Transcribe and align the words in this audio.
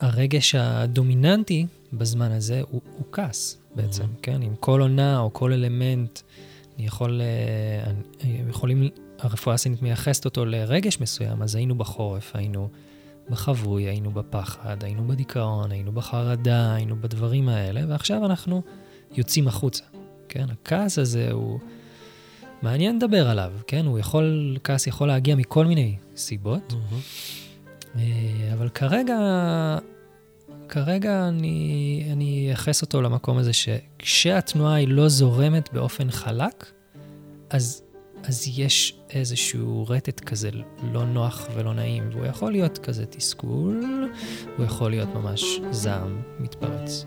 הרגש 0.00 0.54
הדומיננטי 0.54 1.66
בזמן 1.92 2.32
הזה 2.32 2.60
הוא, 2.70 2.80
הוא 2.96 3.06
כעס 3.12 3.58
בעצם, 3.74 4.02
mm-hmm. 4.02 4.22
כן? 4.22 4.42
עם 4.42 4.54
כל 4.60 4.80
עונה 4.80 5.18
או 5.18 5.32
כל 5.32 5.52
אלמנט, 5.52 6.20
אני 6.76 6.86
יכול, 6.86 7.20
אה, 7.20 7.90
אני, 8.24 8.42
יכולים, 8.48 8.88
הרפואה 9.18 9.54
הסינית 9.54 9.82
מייחסת 9.82 10.24
אותו 10.24 10.44
לרגש 10.44 11.00
מסוים, 11.00 11.42
אז 11.42 11.54
היינו 11.54 11.74
בחורף, 11.74 12.36
היינו 12.36 12.68
בחבוי, 13.30 13.82
היינו 13.82 14.10
בפחד, 14.10 14.84
היינו 14.84 15.08
בדיכאון, 15.08 15.72
היינו 15.72 15.92
בחרדה, 15.92 16.74
היינו 16.74 16.96
בדברים 17.00 17.48
האלה, 17.48 17.80
ועכשיו 17.88 18.24
אנחנו 18.24 18.62
יוצאים 19.16 19.48
החוצה, 19.48 19.84
כן? 20.28 20.46
הכעס 20.50 20.98
הזה 20.98 21.30
הוא... 21.32 21.58
מעניין 22.62 22.96
לדבר 22.96 23.28
עליו, 23.28 23.52
כן? 23.66 23.86
הוא 23.86 23.98
יכול, 23.98 24.56
כעס 24.64 24.86
יכול 24.86 25.08
להגיע 25.08 25.34
מכל 25.34 25.66
מיני 25.66 25.96
סיבות, 26.16 26.72
mm-hmm. 26.72 27.47
אבל 28.52 28.68
כרגע, 28.68 29.18
כרגע 30.68 31.28
אני, 31.28 32.08
אני 32.12 32.46
אייחס 32.48 32.82
אותו 32.82 33.02
למקום 33.02 33.38
הזה 33.38 33.52
שכשהתנועה 33.52 34.74
היא 34.74 34.88
לא 34.88 35.08
זורמת 35.08 35.72
באופן 35.72 36.10
חלק, 36.10 36.72
אז, 37.50 37.82
אז 38.24 38.48
יש 38.56 38.98
איזשהו 39.10 39.86
רטט 39.88 40.20
כזה 40.20 40.50
לא 40.92 41.04
נוח 41.04 41.48
ולא 41.54 41.74
נעים, 41.74 42.08
והוא 42.12 42.26
יכול 42.26 42.52
להיות 42.52 42.78
כזה 42.78 43.06
תסכול, 43.06 43.84
הוא 44.56 44.64
יכול 44.64 44.90
להיות 44.90 45.08
ממש 45.14 45.60
זעם 45.70 46.22
מתפרץ. 46.40 47.06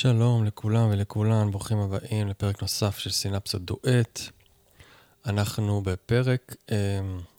שלום 0.00 0.44
לכולם 0.44 0.90
ולכולן, 0.90 1.50
ברוכים 1.50 1.78
הבאים 1.78 2.28
לפרק 2.28 2.62
נוסף 2.62 2.98
של 2.98 3.10
סינפסות 3.10 3.64
דואט. 3.64 4.20
אנחנו 5.26 5.82
בפרק 5.82 6.56
אה, 6.70 6.76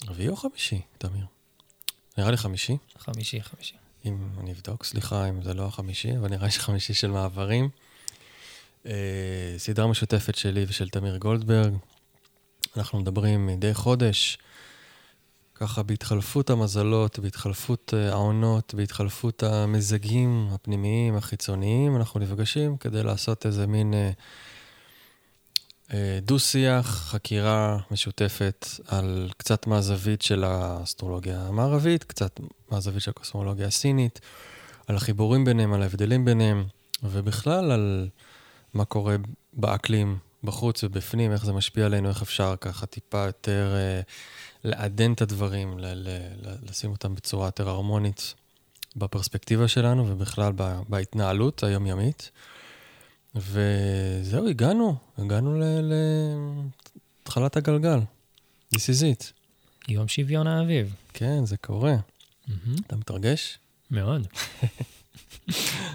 רביעי 0.07 0.29
או 0.29 0.35
חמישי, 0.35 0.81
תמיר? 0.97 1.25
נראה 2.17 2.31
לי 2.31 2.37
חמישי. 2.37 2.77
חמישי, 2.97 3.41
חמישי. 3.41 3.75
אם 4.05 4.29
אני 4.39 4.51
אבדוק, 4.51 4.83
סליחה 4.83 5.29
אם 5.29 5.43
זה 5.43 5.53
לא 5.53 5.65
החמישי, 5.65 6.17
אבל 6.17 6.29
נראה 6.29 6.45
לי 6.45 6.51
שחמישי 6.51 6.93
של 6.93 7.11
מעברים. 7.11 7.69
אה, 8.85 9.55
סדרה 9.57 9.87
משותפת 9.87 10.35
שלי 10.35 10.65
ושל 10.67 10.89
תמיר 10.89 11.17
גולדברג. 11.17 11.73
אנחנו 12.77 12.99
מדברים 12.99 13.47
מדי 13.47 13.73
חודש 13.73 14.37
ככה 15.55 15.83
בהתחלפות 15.83 16.49
המזלות, 16.49 17.19
בהתחלפות 17.19 17.93
אה, 17.97 18.09
העונות, 18.09 18.73
בהתחלפות 18.73 19.43
המזגים 19.43 20.47
הפנימיים, 20.51 21.15
החיצוניים, 21.15 21.95
אנחנו 21.95 22.19
נפגשים 22.19 22.77
כדי 22.77 23.03
לעשות 23.03 23.45
איזה 23.45 23.67
מין 23.67 23.93
אה, 23.93 24.11
אה, 25.93 26.19
דו-שיח, 26.21 26.87
חקירה 26.87 27.77
משותפת 27.91 28.67
על 28.87 29.29
קצת 29.37 29.67
מהזווית 29.67 30.21
של 30.21 30.43
האסטרולוגיה 30.43 31.41
המערבית, 31.41 32.03
קצת 32.03 32.39
מהזווית 32.71 33.03
של 33.03 33.11
הקוסמולוגיה 33.11 33.67
הסינית, 33.67 34.19
על 34.87 34.95
החיבורים 34.95 35.45
ביניהם, 35.45 35.73
על 35.73 35.81
ההבדלים 35.81 36.25
ביניהם, 36.25 36.65
ובכלל 37.03 37.71
על 37.71 38.09
מה 38.73 38.85
קורה 38.85 39.15
באקלים, 39.53 40.17
בחוץ 40.43 40.83
ובפנים, 40.83 41.31
איך 41.31 41.45
זה 41.45 41.53
משפיע 41.53 41.85
עלינו, 41.85 42.09
איך 42.09 42.21
אפשר 42.21 42.55
ככה 42.61 42.85
טיפה 42.85 43.25
יותר... 43.25 43.73
אה, 43.75 44.01
לעדן 44.63 45.13
את 45.13 45.21
הדברים, 45.21 45.79
ל- 45.79 45.85
ל- 45.85 46.55
לשים 46.69 46.91
אותם 46.91 47.15
בצורה 47.15 47.47
יותר 47.47 47.69
הרמונית 47.69 48.33
בפרספקטיבה 48.95 49.67
שלנו 49.67 50.07
ובכלל 50.07 50.51
בהתנהלות 50.89 51.63
היומיומית. 51.63 52.31
וזהו, 53.35 54.47
הגענו, 54.47 54.95
הגענו 55.17 55.61
להתחלת 57.23 57.57
הגלגל. 57.57 57.99
This 58.75 58.77
is 58.77 59.19
it. 59.19 59.31
יום 59.87 60.07
שוויון 60.07 60.47
האביב. 60.47 60.95
כן, 61.13 61.45
זה 61.45 61.57
קורה. 61.57 61.95
Mm-hmm. 61.95 62.81
אתה 62.87 62.95
מתרגש? 62.95 63.59
מאוד. 63.91 64.27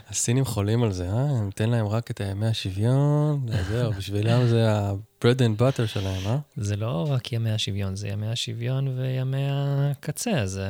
הסינים 0.09 0.45
חולים 0.45 0.83
על 0.83 0.93
זה, 0.93 1.11
אה? 1.11 1.41
ניתן 1.41 1.71
להם 1.71 1.87
רק 1.87 2.11
את 2.11 2.21
ימי 2.21 2.47
השוויון, 2.47 3.47
זהו, 3.69 3.93
בשבילם 3.93 4.47
זה 4.49 4.71
ה-bread 4.71 5.39
and 5.39 5.61
butter 5.61 5.87
שלהם, 5.87 6.27
אה? 6.27 6.39
זה 6.57 6.77
לא 6.77 7.07
רק 7.11 7.33
ימי 7.33 7.51
השוויון, 7.51 7.97
זה 7.97 8.09
ימי 8.09 8.29
השוויון 8.29 8.89
וימי 8.89 9.47
הקצה, 9.51 10.47
זה 10.47 10.69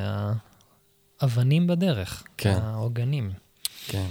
האבנים 1.20 1.66
בדרך, 1.66 2.24
כן. 2.36 2.58
העוגנים. 2.62 3.32
כן. 3.86 4.06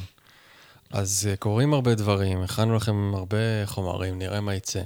אז 0.92 1.30
uh, 1.34 1.38
קורים 1.38 1.74
הרבה 1.74 1.96
דברים, 1.96 2.42
הכנו 2.42 2.76
לכם 2.76 3.12
הרבה 3.16 3.38
חומרים, 3.66 4.20
נראה 4.20 4.42
מה 4.42 4.56
יצא. 4.56 4.82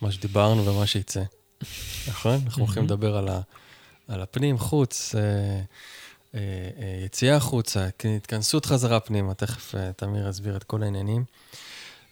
מה 0.00 0.12
שדיברנו 0.12 0.66
ומה 0.66 0.86
שיצא. 0.86 1.22
נכון? 2.08 2.40
אנחנו 2.44 2.64
הולכים 2.64 2.84
לדבר 2.84 3.16
על, 3.16 3.28
ה, 3.28 3.40
על 4.08 4.20
הפנים, 4.20 4.58
חוץ. 4.58 5.14
אה, 5.14 5.20
אה, 5.20 5.60
יציאה 7.04 7.36
החוצה, 7.36 7.88
התכנסות 8.16 8.66
חזרה 8.66 9.00
פנימה, 9.00 9.34
תכף 9.34 9.74
אה, 9.74 9.92
תמיר 9.92 10.28
יסביר 10.28 10.56
את 10.56 10.64
כל 10.64 10.82
העניינים. 10.82 11.24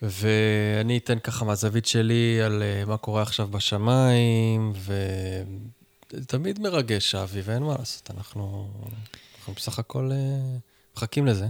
ואני 0.01 0.97
אתן 0.97 1.19
ככה 1.19 1.45
מהזווית 1.45 1.85
שלי 1.85 2.41
על 2.41 2.63
מה 2.87 2.97
קורה 2.97 3.21
עכשיו 3.21 3.47
בשמיים, 3.47 4.73
ותמיד 6.13 6.59
מרגש 6.59 7.15
האביב, 7.15 7.43
ואין 7.47 7.63
מה 7.63 7.75
לעשות, 7.79 8.11
אנחנו, 8.17 8.71
אנחנו 9.37 9.53
בסך 9.53 9.79
הכל 9.79 10.11
מחכים 10.95 11.27
לזה. 11.27 11.47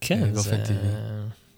כן, 0.00 0.34
זה... 0.34 0.64
טבעי. 0.64 0.76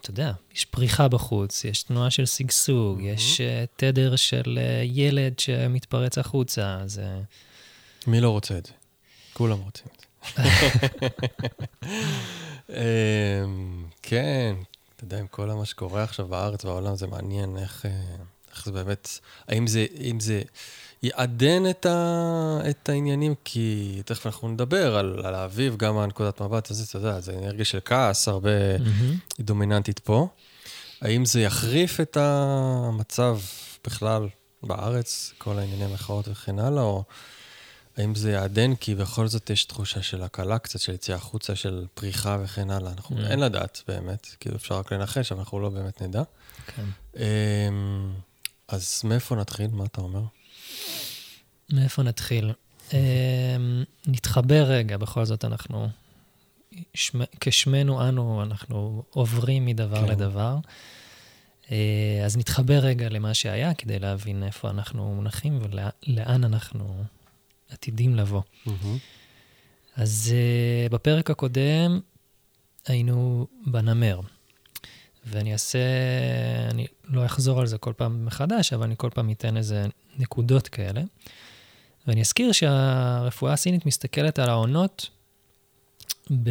אתה 0.01 0.11
יודע, 0.11 0.33
יש 0.55 0.65
פריחה 0.65 1.09
בחוץ, 1.09 1.65
יש 1.65 1.83
תנועה 1.83 2.11
של 2.11 2.27
שגשוג, 2.27 3.01
mm-hmm. 3.01 3.03
יש 3.03 3.41
תדר 3.77 4.17
של 4.17 4.59
ילד 4.85 5.39
שמתפרץ 5.39 6.19
החוצה, 6.19 6.79
זה... 6.87 7.21
מי 8.07 8.21
לא 8.21 8.31
רוצה 8.31 8.59
את 8.59 8.67
זה? 8.67 8.73
כולם 9.39 9.59
רוצים 9.59 9.87
את 9.97 10.07
אמ, 12.71 13.85
כן, 14.03 14.55
אתה 14.97 15.05
יודע, 15.05 15.19
עם 15.19 15.27
כל 15.27 15.47
מה 15.47 15.65
שקורה 15.65 16.03
עכשיו 16.03 16.27
בארץ 16.27 16.65
ובעולם, 16.65 16.97
זה 16.97 17.07
מעניין 17.07 17.57
איך, 17.59 17.87
אה, 17.87 17.91
איך 18.51 18.65
זה 18.65 18.73
באמת, 18.73 19.09
האם 19.49 19.67
זה, 19.67 19.87
אם 20.01 20.21
זה 20.21 20.43
יעדן 21.03 21.71
את, 21.71 21.87
ה, 21.87 22.61
את 22.71 22.89
העניינים, 22.89 23.35
כי 23.45 24.01
תכף 24.05 24.27
אנחנו 24.27 24.49
נדבר 24.49 24.97
על, 24.97 25.21
על 25.25 25.35
האביב, 25.35 25.77
גם 25.77 25.95
מהנקודת 25.95 26.43
מבט 26.43 26.71
הזה, 26.71 26.85
אתה 26.89 26.97
יודע, 26.97 27.21
זה 27.21 27.39
אנרגיה 27.39 27.65
של 27.65 27.79
כעס 27.85 28.29
הרבה 28.29 28.77
mm-hmm. 28.77 29.41
דומיננטית 29.41 29.99
פה. 29.99 30.29
האם 31.01 31.25
זה 31.25 31.41
יחריף 31.41 32.01
את 32.01 32.17
המצב 32.21 33.39
בכלל 33.87 34.29
בארץ, 34.63 35.33
כל 35.39 35.59
הענייני 35.59 35.93
מחאות 35.93 36.29
וכן 36.29 36.59
הלאה, 36.59 36.83
או... 36.83 37.05
האם 37.99 38.15
זה 38.15 38.31
יעדן? 38.31 38.75
כי 38.75 38.95
בכל 38.95 39.29
זאת 39.29 39.51
יש 39.51 39.65
תחושה 39.65 40.03
של 40.03 40.23
הקלה 40.23 40.59
קצת, 40.59 40.81
של 40.81 40.93
יציאה 40.93 41.17
החוצה, 41.17 41.57
של 41.57 41.87
פריחה 41.95 42.39
וכן 42.43 42.71
הלאה. 42.71 42.93
אנחנו, 42.93 43.17
mm. 43.17 43.31
אין 43.31 43.41
לדעת 43.41 43.83
באמת, 43.89 44.27
כאילו 44.41 44.57
אפשר 44.57 44.79
רק 44.79 44.93
לנחש, 44.93 45.33
אבל 45.33 45.41
אנחנו 45.41 45.61
לא 45.61 45.69
באמת 45.69 46.03
נדע. 46.03 46.23
כן. 46.67 46.85
אמ, 47.17 48.13
אז 48.69 49.01
מאיפה 49.05 49.37
נתחיל? 49.37 49.71
מה 49.73 49.85
אתה 49.85 50.01
אומר? 50.01 50.23
מאיפה 51.73 52.03
נתחיל? 52.03 52.53
אמ, 52.93 53.85
נתחבר 54.07 54.63
רגע, 54.63 54.97
בכל 54.97 55.25
זאת 55.25 55.45
אנחנו, 55.45 55.89
כשמנו 57.41 58.09
אנו, 58.09 58.43
אנחנו 58.43 59.03
עוברים 59.11 59.67
מדבר 59.67 60.07
כן. 60.07 60.13
לדבר. 60.13 60.57
אה, 61.71 62.23
אז 62.25 62.37
נתחבר 62.37 62.79
רגע 62.79 63.09
למה 63.09 63.35
שהיה, 63.35 63.75
כדי 63.75 63.99
להבין 63.99 64.43
איפה 64.43 64.71
אנחנו 64.71 65.15
מונחים 65.15 65.59
ולאן 65.63 66.45
אנחנו 66.45 67.05
עתידים 67.69 68.15
לבוא. 68.17 68.43
Mm-hmm. 68.67 68.71
אז 69.97 70.35
uh, 70.35 70.93
בפרק 70.93 71.31
הקודם 71.31 72.01
היינו 72.87 73.47
בנמר, 73.67 74.21
ואני 75.27 75.53
אעשה, 75.53 75.79
אני 76.71 76.87
לא 77.05 77.27
אחזור 77.27 77.61
על 77.61 77.67
זה 77.67 77.79
כל 77.79 77.93
פעם 77.97 78.27
מחדש, 78.27 78.73
אבל 78.73 78.85
אני 78.85 78.95
כל 78.97 79.11
פעם 79.15 79.31
אתן 79.31 79.57
איזה 79.57 79.87
נקודות 80.19 80.69
כאלה. 80.69 81.03
ואני 82.07 82.21
אזכיר 82.21 82.53
שהרפואה 82.53 83.53
הסינית 83.53 83.87
מסתכלת 83.87 84.39
על 84.39 84.49
העונות 84.49 85.11
ב... 86.31 86.51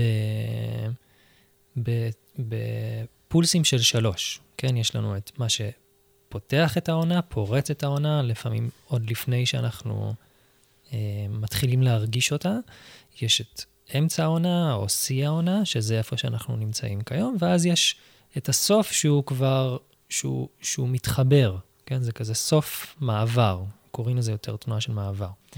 ב... 1.83 2.09
בפולסים 2.39 3.63
של 3.63 3.77
שלוש. 3.77 4.39
כן, 4.57 4.77
יש 4.77 4.95
לנו 4.95 5.17
את 5.17 5.31
מה 5.37 5.45
פותח 6.29 6.77
את 6.77 6.89
העונה, 6.89 7.21
פורץ 7.21 7.69
את 7.69 7.83
העונה, 7.83 8.21
לפעמים 8.21 8.69
עוד 8.87 9.09
לפני 9.09 9.45
שאנחנו 9.45 10.13
מתחילים 11.29 11.81
להרגיש 11.81 12.31
אותה. 12.31 12.55
יש 13.21 13.41
את 13.41 13.61
אמצע 13.97 14.23
העונה 14.23 14.73
או 14.73 14.89
שיא 14.89 15.25
העונה, 15.25 15.65
שזה 15.65 15.97
איפה 15.97 16.17
שאנחנו 16.17 16.55
נמצאים 16.55 17.01
כיום, 17.01 17.35
ואז 17.39 17.65
יש 17.65 17.95
את 18.37 18.49
הסוף 18.49 18.91
שהוא 18.91 19.23
כבר, 19.23 19.77
שהוא, 20.09 20.47
שהוא 20.61 20.89
מתחבר, 20.89 21.57
כן? 21.85 22.03
זה 22.03 22.11
כזה 22.11 22.33
סוף 22.33 22.95
מעבר, 22.99 23.63
קוראים 23.91 24.17
לזה 24.17 24.31
יותר 24.31 24.55
תנועה 24.55 24.81
של 24.81 24.91
מעבר. 24.91 25.29
Mm-hmm. 25.51 25.57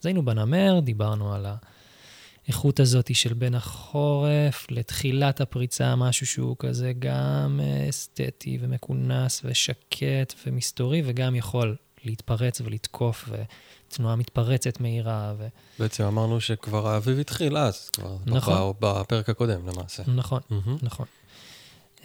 אז 0.00 0.06
היינו 0.06 0.24
בנמר, 0.24 0.80
דיברנו 0.80 1.34
על 1.34 1.46
האיכות 2.46 2.80
הזאת 2.80 3.14
של 3.14 3.34
בין 3.34 3.54
החורף 3.54 4.66
לתחילת 4.70 5.40
הפריצה, 5.40 5.96
משהו 5.96 6.26
שהוא 6.26 6.56
כזה 6.58 6.92
גם 6.98 7.60
אסתטי 7.88 8.58
ומכונס 8.60 9.40
ושקט 9.44 10.34
ומסתורי, 10.46 11.02
וגם 11.04 11.34
יכול 11.34 11.76
להתפרץ 12.04 12.60
ולתקוף, 12.60 13.28
ותנועה 13.92 14.16
מתפרצת 14.16 14.80
מהירה. 14.80 15.34
ו... 15.38 15.46
בעצם 15.78 16.04
אמרנו 16.04 16.40
שכבר 16.40 16.88
האביב 16.88 17.18
התחיל 17.18 17.56
אז, 17.56 17.90
כבר 17.90 18.16
נכון. 18.26 18.72
בפרק 18.80 19.28
הקודם 19.28 19.68
למעשה. 19.68 20.02
נכון, 20.06 20.40
Mm-hmm. 20.50 20.70
נכון. 20.82 21.06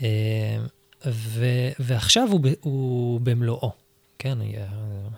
אה, 0.02 0.58
ו- 1.06 1.70
ועכשיו 1.80 2.28
הוא, 2.32 2.40
הוא 2.62 3.22
במלואו, 3.22 3.72
כן? 4.20 4.42
אה, 4.42 4.66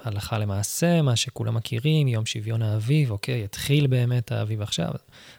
הלכה 0.03 0.37
למעשה, 0.37 1.01
מה 1.01 1.15
שכולם 1.15 1.55
מכירים, 1.55 2.07
יום 2.07 2.25
שוויון 2.25 2.61
האביב, 2.61 3.11
אוקיי, 3.11 3.43
התחיל 3.43 3.87
באמת 3.87 4.31
האביב 4.31 4.61
עכשיו. 4.61 4.91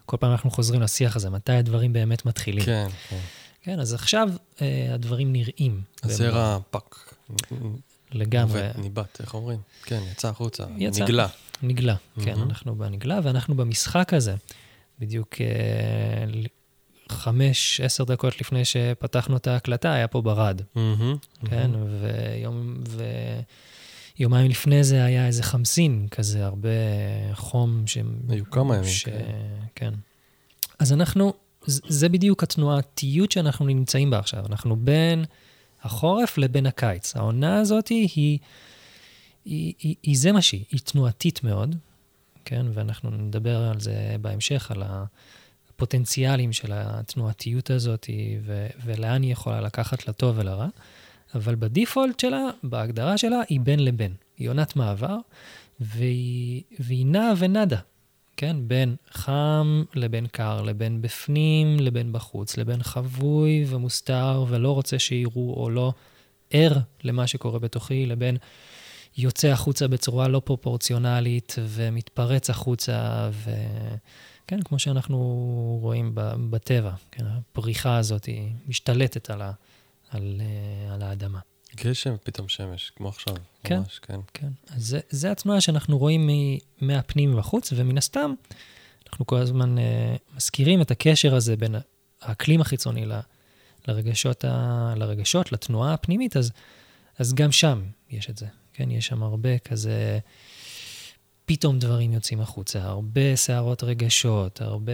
כל 0.06 0.17
פעם 0.20 0.32
אנחנו 0.32 0.50
חוזרים 0.50 0.82
לשיח 0.82 1.17
הזה, 1.17 1.31
מתי 1.31 1.52
הדברים 1.52 1.93
באמת 1.93 2.26
מתחילים. 2.26 2.64
כן, 2.64 2.88
כן. 3.08 3.19
כן, 3.62 3.81
אז 3.81 3.94
עכשיו 3.94 4.28
אה, 4.62 4.88
הדברים 4.94 5.32
נראים. 5.32 5.81
הזרע 6.02 6.58
פק. 6.70 6.96
לגמרי. 8.17 8.61
ניבט, 8.79 9.21
איך 9.21 9.35
אומרים? 9.35 9.59
כן, 9.85 10.01
יצא 10.13 10.29
החוצה. 10.29 10.65
יצא. 10.79 11.05
נגלה. 11.05 11.27
נגלה, 11.63 11.95
כן, 12.25 12.35
מהמם. 12.35 12.51
אנחנו 12.51 12.75
בנגלה, 12.75 13.21
ואנחנו 13.23 13.55
במשחק 13.55 14.15
הזה. 14.15 14.35
בדיוק 14.99 15.35
אה, 15.41 16.49
חמש, 17.09 17.81
עשר 17.81 18.05
דקות 18.05 18.41
לפני 18.41 18.65
שפתחנו 18.65 19.37
את 19.37 19.47
ההקלטה, 19.47 19.93
היה 19.93 20.09
פה 20.09 20.23
ברד, 20.23 20.63
מהמם, 20.75 21.17
כן? 21.45 21.71
מהמם. 21.71 21.87
ויום, 22.01 22.83
ויומיים 24.19 24.51
לפני 24.51 24.85
זה 24.85 25.05
היה 25.05 25.27
איזה 25.27 25.43
חמסין 25.43 26.07
כזה, 26.11 26.47
הרבה 26.47 26.69
חום 27.35 27.87
ש... 27.87 27.99
היו 28.29 28.51
כמה 28.51 28.77
ימים 28.77 28.89
ש... 28.89 29.05
כאלה. 29.05 29.23
כן. 29.75 29.95
אז 30.79 30.93
אנחנו, 30.93 31.33
זה 31.67 32.09
בדיוק 32.09 32.43
התנועתיות 32.43 33.33
שאנחנו 33.33 33.67
נמצאים 33.67 34.11
בה 34.11 34.19
עכשיו. 34.19 34.47
אנחנו 34.47 34.77
בין 34.77 35.25
החורף 35.87 36.38
לבין 36.38 36.67
הקיץ. 36.67 37.17
העונה 37.17 37.59
הזאת 37.59 37.88
היא, 37.88 38.09
היא, 38.15 38.38
היא, 39.44 39.75
היא, 39.79 39.94
היא 40.03 40.19
זה 40.19 40.33
מה 40.33 40.43
שהיא, 40.43 40.65
היא 40.71 40.81
תנועתית 40.85 41.44
מאוד, 41.44 41.77
כן? 42.44 42.67
ואנחנו 42.73 43.11
נדבר 43.11 43.56
על 43.62 43.81
זה 43.81 44.17
בהמשך, 44.21 44.71
על 44.71 44.83
הפוטנציאלים 44.87 46.53
של 46.53 46.73
התנועתיות 46.75 47.71
הזאת 47.71 48.06
ו, 48.43 48.67
ולאן 48.85 49.23
היא 49.23 49.33
יכולה 49.33 49.61
לקחת 49.61 50.09
לטוב 50.09 50.38
ולרע. 50.38 50.69
אבל 51.35 51.55
בדיפולט 51.55 52.21
שלה, 52.21 52.43
בהגדרה 52.62 53.19
שלה, 53.19 53.41
היא 53.49 53.61
בין 53.61 53.85
לבין. 53.85 54.15
היא 54.38 54.49
עונת 54.49 54.77
מעבר, 54.77 55.17
והיא, 55.81 56.62
והיא 56.79 57.06
נעה 57.06 57.33
ונדה, 57.38 57.79
כן? 58.37 58.56
בין 58.61 58.97
חם 59.11 59.85
לבין 59.94 60.27
קר, 60.27 60.62
לבין 60.62 61.03
בפנים 61.03 61.81
לבין 61.81 62.12
בחוץ, 62.12 62.56
לבין 62.56 62.83
חבוי 62.83 63.65
ומוסתר 63.69 64.44
ולא 64.49 64.73
רוצה 64.73 64.99
שיראו 64.99 65.55
או 65.56 65.71
לא 65.71 65.93
ער 66.50 66.79
למה 67.05 67.27
שקורה 67.27 67.59
בתוכי, 67.59 68.06
לבין 68.06 68.37
יוצא 69.17 69.49
החוצה 69.49 69.88
בצורה 69.88 70.29
לא 70.29 70.43
פרופורציונלית 70.44 71.55
ומתפרץ 71.59 72.50
החוצה, 72.50 73.31
וכן, 73.33 74.62
כמו 74.65 74.79
שאנחנו 74.79 75.19
רואים 75.83 76.12
בטבע, 76.50 76.93
כן? 77.11 77.25
הפריחה 77.27 77.97
הזאת 77.97 78.25
היא 78.25 78.50
משתלטת 78.67 79.31
על, 79.31 79.43
ה... 79.43 79.53
על, 80.11 80.41
אה, 80.41 80.94
על 80.94 81.03
האדמה. 81.03 81.38
גשם 81.84 82.14
ופתאום 82.14 82.49
שמש, 82.49 82.93
כמו 82.96 83.08
עכשיו. 83.08 83.34
כן. 83.64 83.78
ממש, 83.78 83.99
כן. 84.02 84.20
כן, 84.34 84.49
אז 84.69 84.87
זה, 84.87 85.00
זה 85.11 85.31
התנועה 85.31 85.61
שאנחנו 85.61 85.99
רואים 85.99 86.26
מ- 86.26 86.58
מהפנים 86.81 87.37
בחוץ, 87.37 87.73
ומן 87.76 87.99
הסתם, 87.99 88.34
אנחנו 89.11 89.26
כל 89.26 89.37
הזמן 89.37 89.78
uh, 89.78 89.81
מזכירים 90.37 90.81
את 90.81 90.90
הקשר 90.90 91.34
הזה 91.34 91.56
בין 91.56 91.75
האקלים 92.23 92.61
החיצוני 92.61 93.06
ל, 93.06 93.12
לרגשות, 93.88 94.44
ה, 94.44 94.94
לרגשות, 94.96 95.52
לתנועה 95.52 95.94
הפנימית, 95.94 96.37
אז, 96.37 96.52
אז 97.19 97.34
גם 97.34 97.52
שם 97.52 97.82
יש 98.11 98.31
את 98.31 98.37
זה, 98.37 98.46
כן? 98.73 98.90
יש 98.90 99.06
שם 99.06 99.23
הרבה 99.23 99.58
כזה, 99.58 100.19
פתאום 101.46 101.78
דברים 101.78 102.12
יוצאים 102.12 102.40
החוצה, 102.40 102.82
הרבה 102.82 103.37
סערות 103.37 103.84
רגשות, 103.84 104.61
הרבה... 104.61 104.93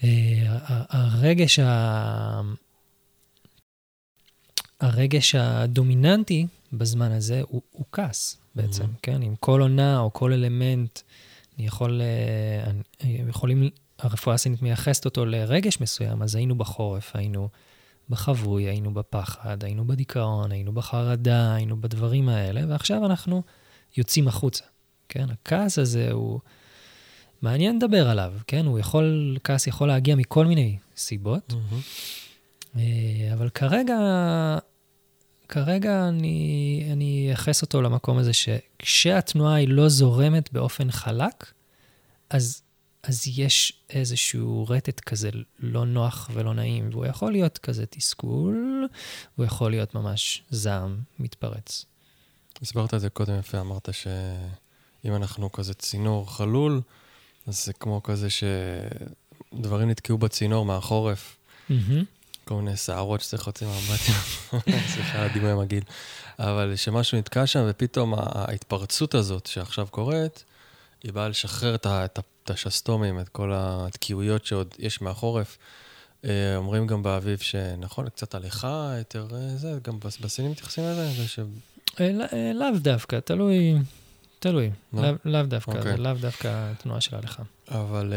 Uh, 0.00 0.04
הרגש 0.90 1.58
ה... 1.58 2.40
הרגש 4.80 5.34
הדומיננטי 5.34 6.46
בזמן 6.72 7.12
הזה 7.12 7.40
הוא, 7.48 7.62
הוא 7.72 7.84
כעס 7.92 8.36
בעצם, 8.54 8.84
Mhm. 8.84 8.98
כן? 9.02 9.22
עם 9.22 9.34
כל 9.40 9.60
עונה 9.60 9.98
או 10.00 10.12
כל 10.12 10.32
אלמנט, 10.32 11.00
אני 11.58 11.66
יכול, 11.66 12.00
אה, 12.02 12.70
אני- 12.70 12.82
יכולים, 13.28 13.68
הרפואה 13.98 14.34
הסינית 14.34 14.62
מייחסת 14.62 15.04
אותו 15.04 15.26
לרגש 15.26 15.80
מסוים, 15.80 16.22
אז 16.22 16.34
היינו 16.34 16.54
בחורף, 16.58 17.10
היינו 17.16 17.48
בחבוי, 18.10 18.62
היינו 18.64 18.94
בפחד, 18.94 19.64
היינו 19.64 19.86
בדיכאון, 19.86 20.52
היינו 20.52 20.72
בחרדה, 20.72 21.54
היינו 21.54 21.80
בדברים 21.80 22.28
האלה, 22.28 22.60
ועכשיו 22.68 23.06
אנחנו 23.06 23.42
יוצאים 23.96 24.28
החוצה, 24.28 24.64
כן? 25.08 25.26
הכעס 25.30 25.78
הזה 25.78 26.12
הוא... 26.12 26.40
מעניין 27.42 27.76
לדבר 27.76 28.08
עליו, 28.08 28.32
כן? 28.46 28.66
הוא 28.66 28.78
יכול, 28.78 29.36
כעס 29.44 29.66
יכול 29.66 29.88
להגיע 29.88 30.14
מכל 30.16 30.46
מיני 30.46 30.76
סיבות. 30.96 31.52
מהמם. 31.52 31.80
אה, 32.76 32.82
אבל 33.32 33.50
כרגע, 33.50 33.98
כרגע 35.48 36.08
אני, 36.08 36.88
אני 36.92 37.26
אייחס 37.28 37.62
אותו 37.62 37.82
למקום 37.82 38.18
הזה 38.18 38.32
שכשהתנועה 38.32 39.54
היא 39.54 39.68
לא 39.68 39.88
זורמת 39.88 40.52
באופן 40.52 40.90
חלק, 40.90 41.52
אז, 42.30 42.62
אז 43.02 43.22
יש 43.26 43.82
איזשהו 43.90 44.66
רטט 44.68 45.00
כזה 45.00 45.30
לא 45.58 45.86
נוח 45.86 46.30
ולא 46.34 46.54
נעים, 46.54 46.88
והוא 46.92 47.06
יכול 47.06 47.32
להיות 47.32 47.58
כזה 47.58 47.86
תסכול, 47.86 48.88
הוא 49.36 49.46
יכול 49.46 49.70
להיות 49.70 49.94
ממש 49.94 50.42
זעם 50.50 51.00
מתפרץ. 51.18 51.84
הסברת 52.62 52.94
את 52.94 53.00
זה 53.00 53.10
קודם 53.10 53.38
יפה, 53.38 53.60
אמרת 53.60 53.88
שאם 53.92 55.16
אנחנו 55.16 55.52
כזה 55.52 55.74
צינור 55.74 56.32
חלול, 56.36 56.80
אז 57.46 57.64
זה 57.64 57.72
כמו 57.72 58.02
כזה 58.02 58.28
שדברים 58.30 59.90
נתקעו 59.90 60.18
בצינור 60.18 60.64
מהחורף, 60.64 61.36
כל 62.48 62.54
מיני 62.54 62.76
שערות 62.76 63.20
שצריך 63.20 63.46
להוציא 63.46 63.66
מהמבטים, 63.66 64.14
סליחה 64.94 65.18
על 65.18 65.30
הדימוי 65.30 65.50
המגעיל, 65.50 65.82
אבל 66.38 66.76
שמשהו 66.76 67.18
נתקע 67.18 67.46
שם 67.46 67.64
ופתאום 67.68 68.14
ההתפרצות 68.16 69.14
הזאת 69.14 69.46
שעכשיו 69.46 69.86
קורית, 69.90 70.44
היא 71.04 71.12
באה 71.12 71.28
לשחרר 71.28 71.74
את, 71.74 72.18
השסתומים, 72.50 73.20
את 73.20 73.28
כל 73.28 73.52
התקיעויות 73.54 74.46
שעוד 74.46 74.74
יש 74.78 75.02
מהחורף. 75.02 75.58
אה, 76.24 76.30
אומרים 76.56 76.86
גם 76.86 77.02
באביב 77.02 77.38
שנכון, 77.38 78.08
קצת 78.08 78.34
הליכה, 78.34 78.94
יותר 78.98 79.26
אה, 79.34 79.56
זה, 79.56 79.78
גם 79.84 80.00
בס- 80.00 80.18
בסינים 80.18 80.50
מתייחסים 80.50 80.84
לזה, 80.84 81.10
זה 81.16 81.28
ש... 81.28 81.38
אה, 82.00 82.10
לא- 82.12 82.24
לאו 82.54 82.78
דווקא, 82.78 83.18
תלוי, 83.20 83.74
תלוי. 84.38 84.70
לא? 84.92 85.02
לאו- 85.24 85.42
דווקא, 85.46 85.70
אוקיי. 85.70 85.82
זה 85.92 85.96
לאו 85.96 86.14
דווקא 86.14 86.72
תנועה 86.82 87.00
של 87.00 87.16
הליכה. 87.16 87.42
אבל 87.68 88.12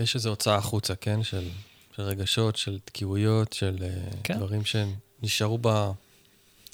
יש 0.00 0.14
איזו 0.14 0.28
הוצאה 0.30 0.54
החוצה, 0.56 0.94
כן? 0.94 1.22
של, 1.22 1.48
של 2.00 2.06
רגשות, 2.06 2.56
של 2.56 2.78
תקיעויות, 2.84 3.52
של 3.52 3.76
uh, 3.78 4.16
כן. 4.24 4.36
דברים 4.38 4.62
שנשארו 4.64 5.58
ב, 5.62 5.90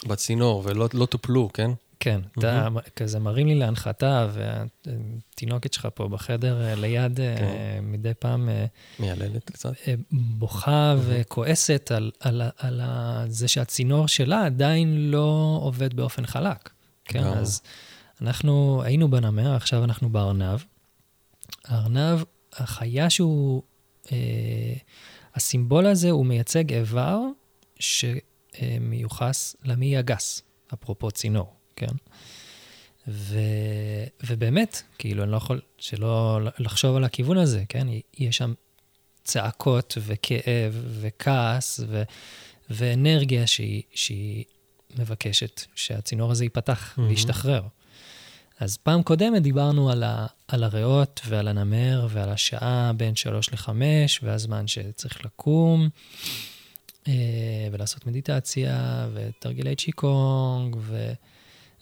בצינור 0.06 0.62
ולא 0.66 0.88
לא 0.94 1.06
טופלו, 1.06 1.50
כן? 1.54 1.70
כן, 2.00 2.20
אתה 2.38 2.68
כזה 2.96 3.18
מרים 3.18 3.46
לי 3.46 3.54
להנחתה, 3.54 4.28
והתינוקת 4.32 5.72
שלך 5.72 5.88
פה 5.94 6.08
בחדר 6.08 6.62
אה, 6.62 6.74
ליד 6.74 7.20
אה, 7.20 7.36
כן. 7.38 7.84
מדי 7.84 8.14
פעם 8.18 8.48
אה, 8.48 8.66
מיילדת 8.98 9.50
קצת. 9.50 9.72
אה, 9.88 9.94
בוכה 10.12 10.94
וכועסת 11.06 11.90
על, 11.94 12.10
על, 12.20 12.42
על 12.58 12.80
ה- 12.84 13.24
זה 13.28 13.48
שהצינור 13.48 14.08
שלה 14.08 14.46
עדיין 14.46 15.10
לא 15.10 15.58
עובד 15.62 15.94
באופן 15.94 16.26
חלק. 16.26 16.70
כן, 17.04 17.20
לגמרי. 17.20 17.38
אז 17.38 17.62
אנחנו 18.22 18.82
היינו 18.84 19.10
בנמר, 19.10 19.54
עכשיו 19.54 19.84
אנחנו 19.84 20.08
בארנב. 20.08 20.60
הארנב, 21.64 22.18
החיה 22.52 23.10
שהוא, 23.10 23.62
אה, 23.62 23.75
הסימבול 25.34 25.86
הזה 25.86 26.10
הוא 26.10 26.26
מייצג 26.26 26.72
איבר 26.72 27.20
שמיוחס 27.78 29.56
למעי 29.64 29.96
הגס, 29.96 30.42
אפרופו 30.74 31.10
צינור, 31.10 31.54
כן? 31.76 31.94
ו, 33.08 33.38
ובאמת, 34.26 34.82
כאילו, 34.98 35.22
אני 35.22 35.32
לא 35.32 35.36
יכול 35.36 35.60
שלא 35.78 36.40
לחשוב 36.58 36.96
על 36.96 37.04
הכיוון 37.04 37.38
הזה, 37.38 37.64
כן? 37.68 37.86
יש 38.18 38.36
שם 38.36 38.54
צעקות 39.24 39.98
וכאב 40.00 40.84
וכעס 41.00 41.80
ו, 41.88 42.02
ואנרגיה 42.70 43.46
שהיא, 43.46 43.82
שהיא 43.94 44.44
מבקשת 44.98 45.62
שהצינור 45.74 46.30
הזה 46.30 46.44
ייפתח 46.44 46.94
mm-hmm. 46.98 47.00
וישתחרר. 47.00 47.62
אז 48.60 48.76
פעם 48.76 49.02
קודמת 49.02 49.42
דיברנו 49.42 49.90
על, 49.90 50.02
ה, 50.02 50.26
על 50.48 50.64
הריאות 50.64 51.20
ועל 51.28 51.48
הנמר 51.48 52.06
ועל 52.10 52.28
השעה 52.28 52.92
בין 52.96 53.16
3 53.16 53.52
ל-5 53.52 53.70
והזמן 54.22 54.66
שצריך 54.66 55.24
לקום 55.24 55.88
אה, 57.08 57.68
ולעשות 57.72 58.06
מדיטציה 58.06 59.08
ותרגילי 59.14 59.76
צ'יקונג 59.76 60.76
ו, 60.80 61.12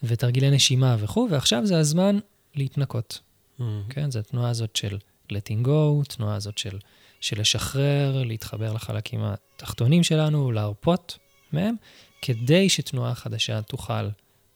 ותרגילי 0.02 0.50
נשימה 0.50 0.96
וכו', 0.98 1.28
ועכשיו 1.30 1.66
זה 1.66 1.78
הזמן 1.78 2.18
להתנקות. 2.54 3.20
Mm-hmm. 3.58 3.62
כן, 3.90 4.10
זו 4.10 4.18
התנועה 4.18 4.50
הזאת 4.50 4.76
של 4.76 4.98
letting 5.32 5.66
go, 5.66 6.04
תנועה 6.08 6.34
הזאת 6.34 6.58
של, 6.58 6.78
של 7.20 7.40
לשחרר, 7.40 8.22
להתחבר 8.22 8.72
לחלקים 8.72 9.20
התחתונים 9.22 10.02
שלנו, 10.02 10.52
להרפות 10.52 11.18
מהם, 11.52 11.74
כדי 12.22 12.68
שתנועה 12.68 13.14
חדשה 13.14 13.62
תוכל, 13.62 14.08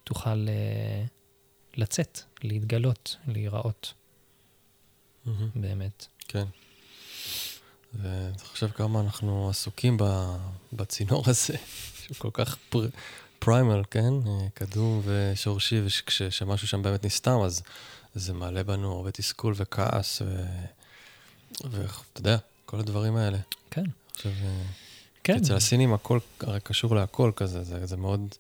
תוכל 0.04 0.46
uh, 0.46 1.17
לצאת, 1.78 2.20
להתגלות, 2.42 3.16
להיראות. 3.26 3.94
Mm-hmm. 5.26 5.30
באמת. 5.54 6.06
כן. 6.28 6.44
ואתה 7.94 8.44
חושב 8.44 8.68
כמה 8.68 9.00
אנחנו 9.00 9.50
עסוקים 9.50 9.97
בצינור 10.73 11.25
הזה, 11.26 11.56
שהוא 12.02 12.16
כל 12.18 12.30
כך 12.32 12.56
פר... 12.68 12.88
פריימל, 13.38 13.82
כן? 13.90 14.12
אה, 14.26 14.49
קדום 14.54 15.02
ושורשי, 15.04 15.80
וכשמשהו 15.85 16.68
שם 16.68 16.82
באמת 16.82 17.04
נסתם, 17.04 17.40
אז 17.44 17.62
זה 18.14 18.32
מעלה 18.32 18.62
בנו 18.62 18.92
הרבה 18.97 19.11
תסכול 19.11 19.54
וכעס, 19.56 20.23
ואתה 21.64 22.20
יודע, 22.20 22.37
כל 22.66 22.80
הדברים 22.80 23.16
האלה. 23.16 23.38
כן. 23.70 23.85
עכשיו, 24.14 24.32
אה, 24.44 24.62
כן. 25.25 25.37
אצל 25.37 25.56
הסינים 25.56 25.94
הכל 25.94 26.18
הרי 26.40 26.61
קשור 26.61 26.94
להכל 26.94 27.32
כזה, 27.37 27.62
זה, 27.62 27.87
זה 27.87 27.97
מאוד 27.97 28.35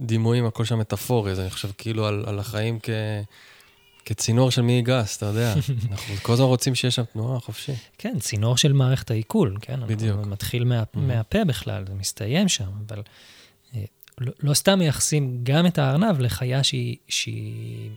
דימויים, 0.00 0.46
הכל 0.46 0.64
שם 0.64 0.78
מטאפורי, 0.78 1.32
אז 1.32 1.40
אני 1.40 1.50
חושב 1.50 1.68
כאילו 1.78 2.06
על, 2.06 2.24
על 2.26 2.38
החיים 2.38 2.78
כ... 2.82 2.90
כצינור 4.04 4.50
של 4.50 4.62
מי 4.62 4.82
גס, 4.82 5.16
אתה 5.16 5.26
יודע. 5.26 5.54
אנחנו 5.90 6.14
כל 6.22 6.32
הזמן 6.32 6.46
רוצים 6.46 6.74
שיש 6.74 6.94
שם 6.94 7.04
תנועה 7.12 7.40
חופשי. 7.40 7.72
כן, 7.98 8.18
צינור 8.18 8.56
של 8.56 8.72
מערכת 8.72 9.10
העיכול, 9.10 9.56
כן? 9.60 9.80
בדיוק. 9.86 10.20
זה 10.24 10.30
מתחיל 10.30 10.64
מה, 10.64 10.82
mm-hmm. 10.82 10.98
מהפה 10.98 11.44
בכלל, 11.44 11.84
זה 11.88 11.94
מסתיים 11.94 12.48
שם, 12.48 12.70
אבל 12.86 13.02
אה, 13.74 13.84
לא, 14.20 14.32
לא 14.42 14.54
סתם 14.54 14.78
מייחסים 14.78 15.40
גם 15.42 15.66
את 15.66 15.78
הארנב 15.78 16.20
לחיה 16.20 16.62
שהיא, 16.62 16.96
שהיא, 17.08 17.90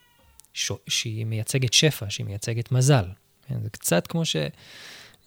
שהיא 0.88 1.26
מייצגת 1.26 1.74
שפע, 1.74 2.06
שהיא 2.10 2.26
מייצגת 2.26 2.72
מזל. 2.72 3.06
כן? 3.48 3.56
זה 3.64 3.70
קצת 3.70 4.08
כמו 4.08 4.26
ש... 4.26 4.36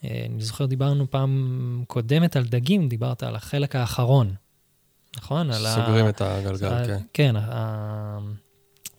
אה, 0.05 0.27
אני 0.29 0.43
זוכר, 0.43 0.67
דיברנו 0.67 1.11
פעם 1.11 1.85
קודמת 1.87 2.37
על 2.37 2.45
דגים, 2.45 2.89
דיברת 2.89 3.23
על 3.23 3.37
החלק 3.37 3.77
האחרון, 3.77 4.35
נכון? 5.17 5.53
סוגרים 5.53 6.07
ה... 6.07 6.09
את 6.09 6.21
הגלגל, 6.21 6.73
ה... 6.73 6.87
כן. 6.87 6.99
כן, 7.13 7.35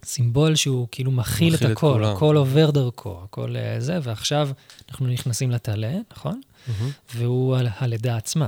הסימבול 0.04 0.56
שהוא 0.56 0.88
כאילו 0.92 1.12
מכיל 1.12 1.56
את 1.56 1.62
הכל, 1.62 2.06
את 2.06 2.16
הכל 2.16 2.36
עובר 2.36 2.72
דרכו, 2.72 3.22
הכל 3.24 3.56
אה, 3.56 3.76
זה, 3.80 4.00
ועכשיו 4.04 4.50
אנחנו 4.90 5.08
נכנסים 5.08 5.52
לטלה, 5.52 5.94
נכון? 6.12 6.42
Mm-hmm. 6.42 6.72
והוא 7.16 7.58
על 7.58 7.68
הלידה 7.78 8.18
עצמה. 8.18 8.48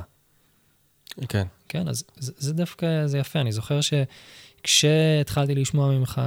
כן. 1.29 1.47
כן, 1.69 1.87
אז 1.87 2.03
זה, 2.17 2.31
זה 2.37 2.53
דווקא, 2.53 3.07
זה 3.07 3.17
יפה. 3.17 3.41
אני 3.41 3.51
זוכר 3.51 3.79
שכשהתחלתי 3.81 5.55
לשמוע 5.55 5.91
ממך 5.91 6.21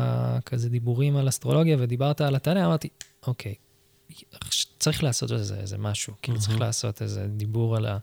כזה 0.46 0.68
דיבורים 0.68 1.16
על 1.16 1.28
אסטרולוגיה 1.28 1.76
ודיברת 1.80 2.20
על 2.20 2.34
הטלה, 2.34 2.66
אמרתי, 2.66 2.88
אוקיי, 3.26 3.54
צריך 4.78 5.02
לעשות 5.02 5.32
איזה, 5.32 5.56
איזה 5.60 5.78
משהו, 5.78 6.14
כאילו 6.22 6.38
mm-hmm. 6.38 6.40
צריך 6.40 6.60
לעשות 6.60 7.02
איזה 7.02 7.26
דיבור 7.26 7.76
על, 7.76 7.86
ה, 7.86 7.98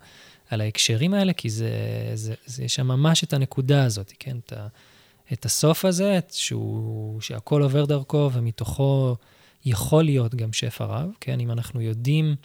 על 0.49 0.61
ההקשרים 0.61 1.13
האלה, 1.13 1.33
כי 1.33 1.49
זה, 1.49 1.69
זה, 2.13 2.33
זה, 2.45 2.63
יש 2.63 2.75
שם 2.75 2.87
ממש 2.87 3.23
את 3.23 3.33
הנקודה 3.33 3.83
הזאת, 3.83 4.13
כן? 4.19 4.37
את, 4.45 4.53
ה, 4.53 4.67
את 5.33 5.45
הסוף 5.45 5.85
הזה, 5.85 6.19
שהוא, 6.31 7.21
שהכל 7.21 7.61
עובר 7.61 7.85
דרכו, 7.85 8.29
ומתוכו 8.33 9.15
יכול 9.65 10.03
להיות 10.03 10.35
גם 10.35 10.53
שפע 10.53 10.85
רב, 10.85 11.09
כן? 11.21 11.39
אם 11.39 11.51
אנחנו 11.51 11.81
יודעים 11.81 12.35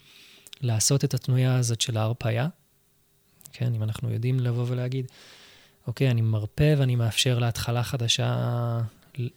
לעשות 0.61 1.03
את 1.05 1.13
התנועה 1.13 1.55
הזאת 1.55 1.81
של 1.81 1.97
ההרפאיה, 1.97 2.47
כן? 3.53 3.73
אם 3.73 3.83
אנחנו 3.83 4.11
יודעים 4.11 4.39
לבוא 4.39 4.65
ולהגיד, 4.67 5.05
אוקיי, 5.87 6.11
אני 6.11 6.21
מרפא 6.21 6.75
ואני 6.77 6.95
מאפשר 6.95 7.39
להתחלה 7.39 7.83
חדשה 7.83 8.79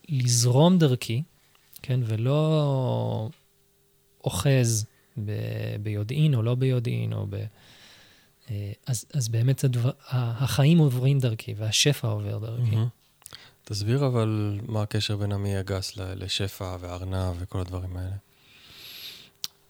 לזרום 0.09 0.79
דרכי, 0.79 1.23
כן? 1.83 2.01
ולא 2.05 3.31
אוחז 4.25 4.87
ב- 5.25 5.77
ביודעין 5.83 6.35
או 6.35 6.43
לא 6.43 6.55
ביודעין, 6.55 7.13
או 7.13 7.27
ב... 7.31 7.37
אה, 8.51 8.73
אז, 8.87 9.05
אז 9.13 9.29
באמת 9.29 9.65
הדבר, 9.65 9.91
החיים 10.09 10.79
עוברים 10.79 11.19
דרכי 11.19 11.55
והשפע 11.57 12.09
עובר 12.09 12.39
דרכי. 12.39 12.77
Mm-hmm. 12.77 13.35
תסביר 13.65 14.07
אבל 14.07 14.61
מה 14.67 14.83
הקשר 14.83 15.17
בין 15.17 15.33
המי 15.33 15.57
הגס 15.57 15.97
לשפע 15.97 16.77
וארנב 16.81 17.35
וכל 17.39 17.61
הדברים 17.61 17.97
האלה. 17.97 18.17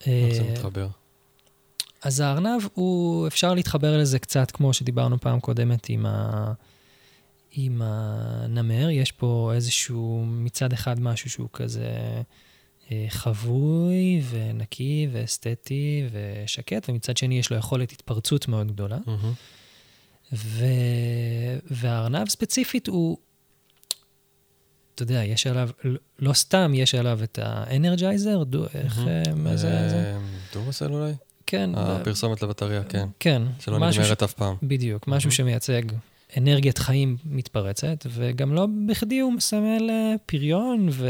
איך 0.07 0.35
זה 0.35 0.43
אה, 0.43 0.53
מתחבר? 0.53 0.89
אז 2.03 2.21
הארנב 2.21 2.63
הוא, 2.75 3.27
אפשר 3.27 3.55
להתחבר 3.55 3.99
לזה 3.99 4.19
קצת 4.19 4.51
כמו 4.51 4.73
שדיברנו 4.73 5.21
פעם 5.21 5.41
קודמת 5.41 5.89
עם, 5.89 6.07
ה, 6.07 6.53
עם 7.53 7.83
הנמר. 7.85 8.91
יש 8.91 9.13
פה 9.13 9.53
איזשהו, 9.55 10.25
מצד 10.27 10.73
אחד 10.73 11.01
משהו 11.01 11.31
שהוא 11.31 11.49
כזה 11.53 11.87
אה, 11.87 12.23
חבוי 13.09 14.23
ונקי 14.31 15.09
ואסתטי 15.13 16.07
ושקט, 16.13 16.89
ומצד 16.89 17.17
שני 17.17 17.39
יש 17.39 17.51
לו 17.51 17.57
יכולת 17.57 17.93
התפרצות 17.93 18.49
מאוד 18.49 18.73
גדולה. 18.73 18.99
Mm-hmm. 19.07 20.33
ו... 20.33 20.65
והארנב 21.71 22.29
ספציפית 22.29 22.87
הוא, 22.87 23.19
אתה 24.95 25.03
יודע, 25.03 25.25
יש 25.25 25.47
עליו, 25.47 25.71
לא 26.19 26.33
סתם 26.33 26.73
יש 26.75 26.95
עליו 26.95 27.21
את 27.23 27.39
האנרג'ייזר, 27.43 28.43
דו, 28.43 28.65
איך, 28.75 28.99
אה, 28.99 29.35
מה 29.35 29.57
זה? 29.57 29.89
זה? 29.89 30.19
דורסל 30.55 30.93
אולי? 30.93 31.13
כן. 31.47 31.71
הפרסומת 31.75 32.43
לבטריה, 32.43 32.83
כן. 32.85 33.09
כן. 33.21 33.43
שלא 33.61 33.79
נגמרת 33.79 34.23
אף 34.23 34.33
פעם. 34.33 34.57
בדיוק, 34.63 35.09
משהו 35.09 35.33
שמייצג 35.33 35.83
אנרגיית 36.39 36.79
חיים 36.79 37.17
מתפרצת, 37.25 38.07
וגם 38.09 38.55
לא 38.55 38.67
בכדי 38.89 39.21
הוא 39.21 39.33
מסמל 39.33 39.91
אה, 39.91 40.15
פריון 40.27 40.89
ו... 40.91 41.09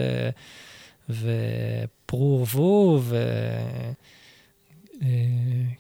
ופרו 1.08 2.38
ורבו, 2.40 3.00
ו... 3.02 3.16
אה, 5.02 5.08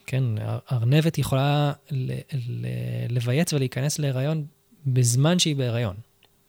כן, 0.06 0.24
ארנבת 0.72 1.18
יכולה 1.18 1.72
ל... 1.90 2.12
ל... 2.32 2.66
לבייץ 3.08 3.52
ולהיכנס 3.52 3.98
להיריון 3.98 4.46
בזמן 4.86 5.38
שהיא 5.38 5.56
בהיריון. 5.56 5.96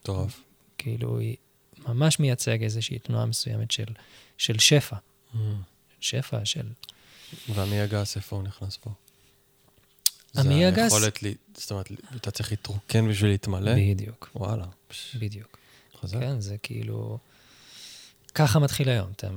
טוב. 0.04 0.40
כאילו, 0.78 1.20
היא 1.20 1.36
ממש 1.88 2.20
מייצג 2.20 2.64
איזושהי 2.64 3.00
תנועה 3.00 3.26
מסוימת 3.26 3.72
של, 3.72 3.86
של 4.38 4.60
שפע. 4.60 4.96
Mm. 5.34 5.38
שפע, 6.00 6.46
של... 6.46 6.68
והמי 7.50 7.80
הגס, 7.80 8.16
איפה 8.16 8.36
הוא 8.36 8.44
נכנס 8.44 8.78
פה? 8.78 8.90
המי 10.36 10.66
הגס... 10.66 10.78
זה 10.78 10.84
היכולת, 10.96 11.24
לי, 11.24 11.36
זאת 11.58 11.72
אומרת, 11.72 11.92
אתה 12.16 12.32
צריך 12.32 12.52
להתרוקן 12.52 13.10
בשביל 13.10 13.32
להתמלא? 13.32 13.72
בדיוק. 13.76 14.30
וואלה. 14.36 14.66
בדיוק. 15.20 15.58
חזק. 16.02 16.20
כן, 16.20 16.42
זה 16.42 16.58
כאילו... 16.58 17.18
ככה 18.36 18.60
מתחיל 18.60 18.90
היום, 18.90 19.08
אתה 19.16 19.28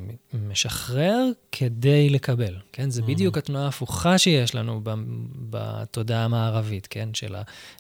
משחרר 0.49 1.31
כדי 1.53 2.11
לקבל, 2.11 2.57
כן? 2.73 2.91
זה 2.91 3.03
בדיוק 3.03 3.37
mm-hmm. 3.37 3.39
התנועה 3.39 3.65
ההפוכה 3.65 4.19
שיש 4.19 4.55
לנו 4.55 4.81
בתודעה 5.51 6.25
המערבית, 6.25 6.87
כן? 6.91 7.09
של 7.15 7.37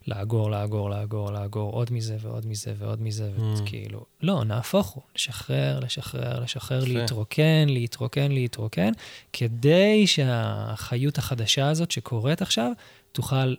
לאגור, 0.07 0.51
לאגור, 0.51 0.91
לאגור, 0.91 1.33
לאגור, 1.33 1.73
עוד 1.73 1.93
מזה 1.93 2.17
ועוד 2.21 2.47
מזה 2.47 2.75
ועוד 2.79 3.03
מזה, 3.03 3.31
mm. 3.37 3.43
וכאילו, 3.43 4.05
לא, 4.23 4.45
נהפוך 4.45 4.89
הוא, 4.89 5.03
לשחרר, 5.15 5.81
לשחרר, 5.81 6.41
לשחרר, 6.41 6.85
להתרוקן, 6.85 7.69
להתרוקן, 7.69 8.33
להתרוקן, 8.33 8.93
כדי 9.33 10.07
שהחיות 10.07 11.19
החדשה 11.19 11.69
הזאת 11.69 11.91
שקורית 11.91 12.43
עכשיו, 12.43 12.73
תוכל 13.13 13.55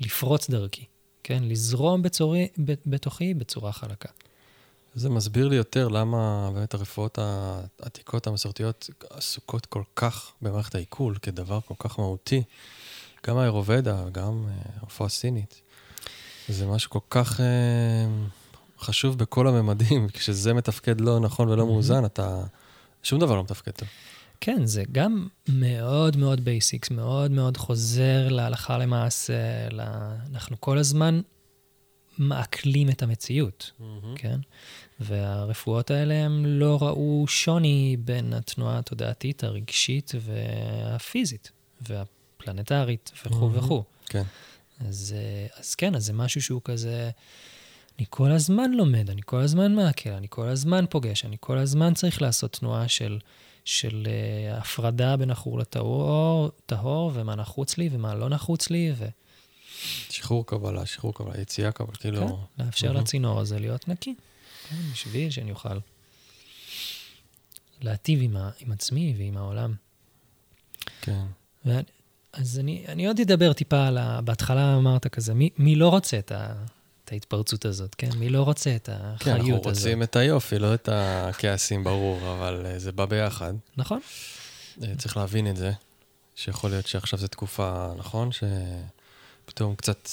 לפרוץ 0.00 0.50
דרכי, 0.50 0.84
כן? 1.24 1.42
לזרום 1.44 2.02
בצורי, 2.02 2.48
בתוכי 2.86 3.34
בצורה 3.34 3.72
חלקה. 3.72 4.08
זה 4.94 5.10
מסביר 5.10 5.48
לי 5.48 5.56
יותר 5.56 5.88
למה 5.88 6.50
באמת 6.54 6.74
הרפואות 6.74 7.18
העתיקות 7.78 8.26
המסורתיות 8.26 8.90
עסוקות 9.10 9.66
כל 9.66 9.82
כך 9.96 10.32
במערכת 10.42 10.74
העיכול 10.74 11.14
כדבר 11.22 11.60
כל 11.60 11.74
כך 11.78 11.98
מהותי. 11.98 12.42
גם 13.26 13.36
האיורוודה, 13.36 14.04
גם 14.12 14.44
אה, 14.48 14.54
הרפואה 14.80 15.06
הסינית. 15.06 15.60
זה 16.48 16.66
משהו 16.66 16.90
כל 16.90 16.98
כך 17.10 17.40
אה, 17.40 17.46
חשוב 18.78 19.18
בכל 19.18 19.46
הממדים. 19.46 20.08
כשזה 20.12 20.54
מתפקד 20.54 21.00
לא 21.00 21.20
נכון 21.20 21.48
ולא 21.48 21.66
מאוזן, 21.66 22.04
אתה... 22.04 22.42
שום 23.02 23.20
דבר 23.20 23.36
לא 23.36 23.42
מתפקד 23.42 23.70
טוב. 23.70 23.88
כן, 24.40 24.66
זה 24.66 24.82
גם 24.92 25.28
מאוד 25.48 26.16
מאוד 26.16 26.44
basics, 26.44 26.90
מאוד 26.90 27.30
מאוד 27.30 27.56
חוזר 27.56 28.28
להלכה 28.28 28.78
למעשה. 28.78 29.34
אנחנו 30.32 30.60
כל 30.60 30.78
הזמן 30.78 31.20
מעכלים 32.20 32.90
את 32.90 33.02
המציאות, 33.02 33.70
mm-hmm. 33.80 33.84
כן? 34.16 34.40
והרפואות 35.00 35.90
האלה 35.90 36.14
הם 36.14 36.46
לא 36.46 36.78
ראו 36.82 37.24
שוני 37.28 37.96
בין 38.00 38.32
התנועה 38.32 38.78
התודעתית, 38.78 39.44
הרגשית 39.44 40.12
והפיזית, 40.20 41.50
והפלנטרית 41.80 43.12
וכו' 43.26 43.50
mm-hmm. 43.50 43.58
וכו'. 43.58 43.84
כן. 44.06 44.22
אז, 44.88 45.14
אז 45.58 45.74
כן, 45.74 45.94
אז 45.94 46.04
זה 46.04 46.12
משהו 46.12 46.42
שהוא 46.42 46.60
כזה... 46.64 47.10
אני 47.98 48.06
כל 48.10 48.30
הזמן 48.30 48.70
לומד, 48.70 49.10
אני 49.10 49.20
כל 49.24 49.40
הזמן 49.40 49.74
מעכל, 49.74 50.10
אני 50.10 50.26
כל 50.30 50.48
הזמן 50.48 50.84
פוגש, 50.90 51.24
אני 51.24 51.36
כל 51.40 51.58
הזמן 51.58 51.94
צריך 51.94 52.22
לעשות 52.22 52.52
תנועה 52.52 52.88
של, 52.88 53.18
של 53.64 54.06
uh, 54.06 54.58
הפרדה 54.58 55.16
בין 55.16 55.30
החור 55.30 55.58
לטהור, 55.58 56.50
טהור, 56.66 57.10
ומה 57.14 57.34
נחוץ 57.34 57.78
לי 57.78 57.88
ומה 57.92 58.14
לא 58.14 58.28
נחוץ 58.28 58.70
לי. 58.70 58.92
ו... 58.96 59.06
שחרור 60.10 60.46
קבלה, 60.46 60.86
שחרור 60.86 61.14
קבלה, 61.14 61.40
יציאה 61.40 61.72
קבלה, 61.72 61.96
כאילו... 61.96 62.28
כן, 62.56 62.64
לאפשר. 62.64 62.92
לצינור 62.92 63.40
הזה 63.40 63.58
להיות 63.58 63.88
נקי, 63.88 64.14
כן, 64.68 64.76
בשביל 64.92 65.30
שאני 65.30 65.50
אוכל 65.50 65.78
להטיב 67.82 68.18
עם, 68.22 68.36
ה, 68.36 68.50
עם 68.60 68.72
עצמי 68.72 69.14
ועם 69.18 69.36
העולם. 69.36 69.74
כן. 71.00 71.24
ו... 71.66 71.80
אז 72.32 72.58
אני, 72.58 72.84
אני 72.88 73.06
עוד 73.06 73.20
אדבר 73.20 73.52
טיפה 73.52 73.86
על 73.86 73.98
ה... 73.98 74.20
בהתחלה 74.20 74.76
אמרת 74.76 75.06
כזה, 75.06 75.34
מי, 75.34 75.50
מי 75.58 75.74
לא 75.74 75.88
רוצה 75.88 76.18
את 76.18 76.32
ה... 76.32 76.52
את 77.10 77.12
ההתפרצות 77.12 77.64
הזאת, 77.64 77.94
כן? 77.94 78.10
מי 78.16 78.28
לא 78.28 78.42
רוצה 78.42 78.76
את 78.76 78.88
החיות 78.92 79.20
הזאת? 79.20 79.22
כן, 79.22 79.30
אנחנו 79.30 79.56
רוצים 79.56 80.02
את 80.02 80.16
היופי, 80.16 80.58
לא 80.58 80.74
את 80.74 80.88
הכעסים, 80.92 81.84
ברור, 81.84 82.32
אבל 82.32 82.66
uh, 82.66 82.78
זה 82.78 82.92
בא 82.92 83.04
ביחד. 83.04 83.54
נכון. 83.76 84.00
Uh, 84.78 84.84
צריך 84.98 85.16
להבין 85.16 85.46
את 85.50 85.56
זה, 85.56 85.72
שיכול 86.34 86.70
להיות 86.70 86.86
שעכשיו 86.86 87.18
זו 87.18 87.26
תקופה, 87.26 87.92
נכון? 87.96 88.30
שפתאום 89.50 89.74
קצת, 89.74 90.08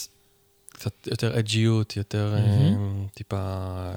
קצת 0.69 1.07
יותר 1.07 1.39
אג'יות, 1.39 1.97
יותר 1.97 2.35
mm-hmm. 2.37 3.15
טיפה... 3.15 3.91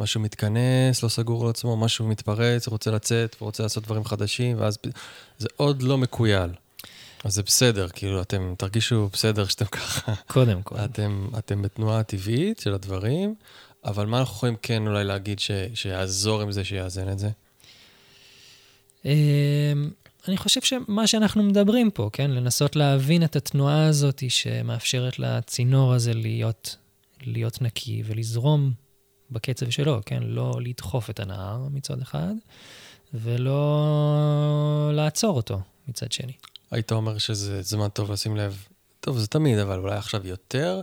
משהו 0.00 0.20
מתכנס, 0.20 1.02
לא 1.02 1.08
סגור 1.08 1.44
על 1.44 1.50
עצמו, 1.50 1.76
משהו 1.76 2.06
מתפרץ, 2.08 2.68
רוצה 2.68 2.90
לצאת 2.90 3.36
ורוצה 3.42 3.62
לעשות 3.62 3.84
דברים 3.84 4.04
חדשים, 4.04 4.60
ואז 4.60 4.78
זה 5.38 5.48
עוד 5.56 5.82
לא 5.82 5.98
מקוייל. 5.98 6.50
אז 7.24 7.34
זה 7.34 7.42
בסדר, 7.42 7.88
כאילו, 7.88 8.22
אתם 8.22 8.54
תרגישו 8.58 9.08
בסדר 9.12 9.46
שאתם 9.46 9.64
ככה. 9.76 10.14
קודם 10.26 10.62
כל. 10.62 10.76
אתם, 10.84 11.28
אתם 11.38 11.62
בתנועה 11.62 11.98
הטבעית 11.98 12.58
של 12.58 12.74
הדברים, 12.74 13.34
אבל 13.84 14.06
מה 14.06 14.18
אנחנו 14.18 14.34
יכולים 14.34 14.56
כן 14.62 14.86
אולי 14.86 15.04
להגיד 15.04 15.38
ש, 15.38 15.50
שיעזור 15.74 16.42
עם 16.42 16.52
זה, 16.52 16.64
שיאזן 16.64 17.08
את 17.08 17.18
זה? 17.18 17.30
אני 20.28 20.36
חושב 20.36 20.60
שמה 20.60 21.06
שאנחנו 21.06 21.42
מדברים 21.42 21.90
פה, 21.90 22.10
כן, 22.12 22.30
לנסות 22.30 22.76
להבין 22.76 23.24
את 23.24 23.36
התנועה 23.36 23.86
הזאת 23.86 24.22
שמאפשרת 24.28 25.18
לצינור 25.18 25.92
הזה 25.92 26.14
להיות, 26.14 26.76
להיות 27.22 27.62
נקי 27.62 28.02
ולזרום 28.06 28.72
בקצב 29.30 29.70
שלו, 29.70 30.00
כן, 30.06 30.22
לא 30.22 30.58
לדחוף 30.60 31.10
את 31.10 31.20
הנהר 31.20 31.68
מצד 31.70 32.02
אחד, 32.02 32.34
ולא 33.14 34.90
לעצור 34.94 35.36
אותו 35.36 35.60
מצד 35.88 36.12
שני. 36.12 36.32
היית 36.70 36.92
אומר 36.92 37.18
שזה 37.18 37.62
זמן 37.62 37.88
טוב 37.88 38.12
לשים 38.12 38.36
לב, 38.36 38.66
טוב, 39.00 39.18
זה 39.18 39.26
תמיד, 39.26 39.58
אבל 39.58 39.78
אולי 39.78 39.96
עכשיו 39.96 40.26
יותר, 40.26 40.80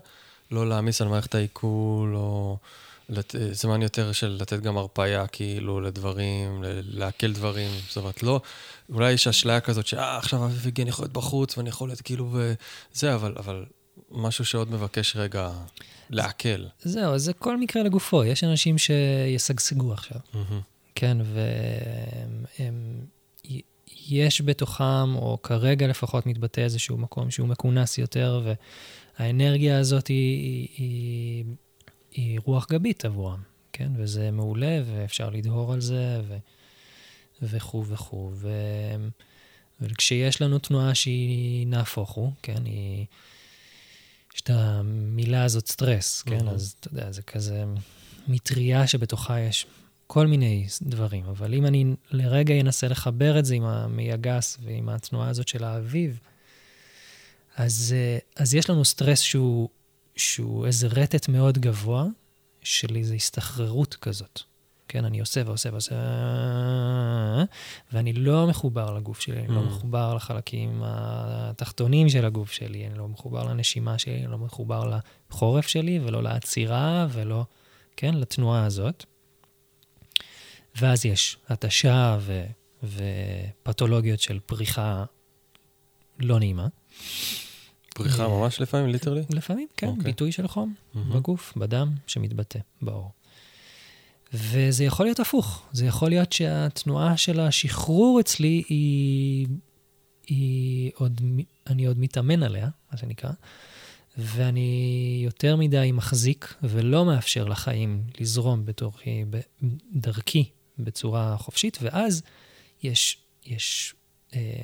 לא 0.52 0.70
להעמיס 0.70 1.02
על 1.02 1.08
מערכת 1.08 1.36
העיכול, 1.36 2.16
או 2.16 2.58
לת... 3.10 3.36
זמן 3.52 3.82
יותר 3.82 4.12
של 4.12 4.38
לתת 4.42 4.60
גם 4.60 4.78
הרפאיה, 4.78 5.28
כאילו, 5.28 5.82
לדברים, 5.82 6.64
לעכל 6.84 7.32
דברים. 7.32 7.72
זאת 7.88 7.98
אומרת, 7.98 8.24
לא, 8.24 8.42
אולי 8.90 9.12
יש 9.12 9.28
אשליה 9.28 9.60
כזאת, 9.60 9.88
שאה, 9.88 10.18
עכשיו 10.18 10.50
אני 10.80 10.90
יכול 10.90 11.04
להיות 11.04 11.14
בחוץ, 11.14 11.58
ואני 11.58 11.70
יכול 11.70 11.90
להיות 11.90 12.02
כאילו, 12.02 12.32
וזה, 12.32 13.16
אבל, 13.16 13.34
אבל 13.38 13.66
משהו 14.12 14.46
שעוד 14.46 14.72
מבקש 14.72 15.16
רגע 15.16 15.52
לעכל. 16.10 16.66
זהו, 16.84 17.18
זה 17.18 17.34
כל 17.34 17.58
מקרה 17.58 17.84
לגופו. 17.84 18.24
יש 18.24 18.44
אנשים 18.44 18.78
שישגשגו 18.78 19.94
עכשיו. 19.94 20.18
Mm-hmm. 20.34 20.62
כן, 20.96 21.18
והם... 22.60 23.06
יש 24.10 24.42
בתוכם, 24.42 25.16
או 25.16 25.38
כרגע 25.44 25.88
לפחות 25.88 26.26
מתבטא 26.26 26.62
איזשהו 26.62 26.98
מקום 26.98 27.32
שהוא 27.32 27.48
מכונס 27.48 27.98
יותר, 27.98 28.54
והאנרגיה 29.20 29.80
הזאת 29.80 30.08
היא, 30.08 30.38
היא, 30.38 30.68
היא 30.78 31.46
רוח 32.46 32.68
גבית 32.72 33.06
עבורם, 33.06 33.42
כן? 33.74 33.92
וזה 33.98 34.32
מעולה, 34.32 34.82
ואפשר 34.86 35.30
לדהור 35.30 35.74
על 35.74 35.82
זה, 35.82 36.22
ו, 36.28 36.38
וכו' 37.42 37.86
וכו'. 37.88 38.32
ו, 38.34 38.50
וכשיש 39.82 40.42
לנו 40.42 40.60
תנועה 40.60 40.96
שהיא 40.96 41.68
נהפוך 41.68 42.10
הוא, 42.10 42.32
כן? 42.42 42.66
היא... 42.66 43.06
יש 44.36 44.42
את 44.42 44.50
המילה 44.54 45.44
הזאת 45.44 45.68
סטרס, 45.68 46.22
כן? 46.22 46.48
Mm-hmm. 46.48 46.52
אז 46.52 46.76
אתה 46.80 46.88
יודע, 46.88 47.12
זה 47.12 47.22
כזה 47.22 47.64
מטריה 48.28 48.88
שבתוכה 48.88 49.40
יש 49.40 49.68
כל 50.08 50.28
מיני 50.28 50.68
דברים, 50.82 51.26
אבל 51.26 51.54
אם 51.54 51.66
אני 51.66 51.96
לרגע 52.12 52.60
אנסה 52.60 52.88
לחבר 52.88 53.40
את 53.40 53.46
זה 53.46 53.56
עם 53.56 53.64
המי 53.64 54.12
הגס 54.12 54.58
ועם 54.64 54.90
התנועה 54.90 55.30
הזאת 55.30 55.48
של 55.48 55.64
האביב, 55.64 56.20
אז, 57.56 57.96
אה, 57.98 58.18
אז 58.36 58.56
יש 58.56 58.70
לנו 58.70 58.86
סטרס 58.86 59.20
שהוא, 59.20 59.70
שהוא 60.18 60.66
איזה 60.66 60.88
רטט 60.88 61.30
מאוד 61.30 61.58
גבוה 61.58 62.06
של 62.62 62.96
איזו 62.96 63.14
הסתחררות 63.14 63.96
כזאת. 63.96 64.42
כן, 64.88 65.06
אני 65.06 65.20
עושה 65.20 65.42
ועושה 65.46 65.70
ועושה, 65.72 65.96
ואני 67.94 68.14
לא 68.14 68.48
מחובר 68.48 68.94
לגוף 68.94 69.20
שלי, 69.20 69.40
אני 69.40 69.56
לא 69.56 69.62
mm. 69.62 69.64
מחובר 69.64 70.14
לחלקים 70.16 70.82
התחתונים 70.86 72.10
של 72.10 72.26
הגוף 72.26 72.52
שלי, 72.52 72.88
אני 72.88 72.98
לא 72.98 73.08
מחובר 73.08 73.44
לנשימה 73.44 74.00
שלי, 74.00 74.24
אני 74.24 74.32
לא 74.32 74.38
מחובר 74.38 75.00
לחורף 75.30 75.68
שלי, 75.68 76.00
ולא 76.04 76.24
לעצירה, 76.24 77.08
ולא, 77.12 77.46
כן, 77.98 78.14
לתנועה 78.14 78.66
הזאת. 78.66 79.06
ואז 80.76 81.06
יש 81.06 81.38
התשה 81.50 82.18
ו... 82.20 82.44
ופתולוגיות 82.84 84.20
של 84.20 84.40
פריחה 84.46 85.06
לא 86.20 86.40
נעימה. 86.40 86.68
פריחה 87.98 88.24
אה, 88.24 88.30
ממש 88.30 88.62
לפעמים, 88.62 88.90
ליטרלי? 88.90 89.22
לפעמים, 89.30 89.68
כן, 89.78 89.88
okay. 89.88 89.90
אוקיי. 89.90 90.04
ביטוי 90.04 90.32
של 90.32 90.48
חום 90.48 90.74
mm-hmm. 90.74 90.98
בגוף, 90.98 91.54
בדם, 91.58 91.96
שמתבטא 92.08 92.60
בעור. 92.82 93.12
וזה 94.34 94.84
יכול 94.84 95.06
להיות 95.06 95.20
הפוך, 95.20 95.66
זה 95.72 95.86
יכול 95.86 96.10
להיות 96.10 96.34
שהתנועה 96.34 97.18
של 97.18 97.40
השחרור 97.40 98.20
אצלי 98.20 98.64
היא, 98.70 99.48
היא 100.28 100.92
עוד, 100.96 101.22
אני 101.68 101.86
עוד 101.86 102.00
מתאמן 102.00 102.44
עליה, 102.44 102.70
מה 102.92 102.98
שנקרא, 102.98 103.32
ואני 104.18 105.22
יותר 105.24 105.56
מדי 105.56 105.92
מחזיק 105.94 106.54
ולא 106.64 107.06
מאפשר 107.06 107.44
לחיים 107.46 108.04
לזרום 108.20 108.66
בתורכי, 108.66 109.26
בדרכי, 109.94 110.50
בצורה 110.80 111.38
חופשית, 111.38 111.78
ואז 111.82 112.22
יש, 112.84 113.18
יש 113.46 113.96
אה, 114.36 114.64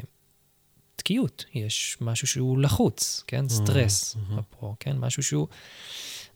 תקיעות, 1.04 1.46
יש 1.54 1.98
משהו 2.02 2.28
שהוא 2.28 2.60
לחוץ, 2.60 3.24
כן? 3.28 3.46
Mm-hmm. 3.46 3.54
סטרס, 3.54 4.16
mm-hmm. 4.16 4.40
אפרו, 4.40 4.76
כן? 4.80 4.98
משהו 4.98 5.24
שהוא, 5.24 5.48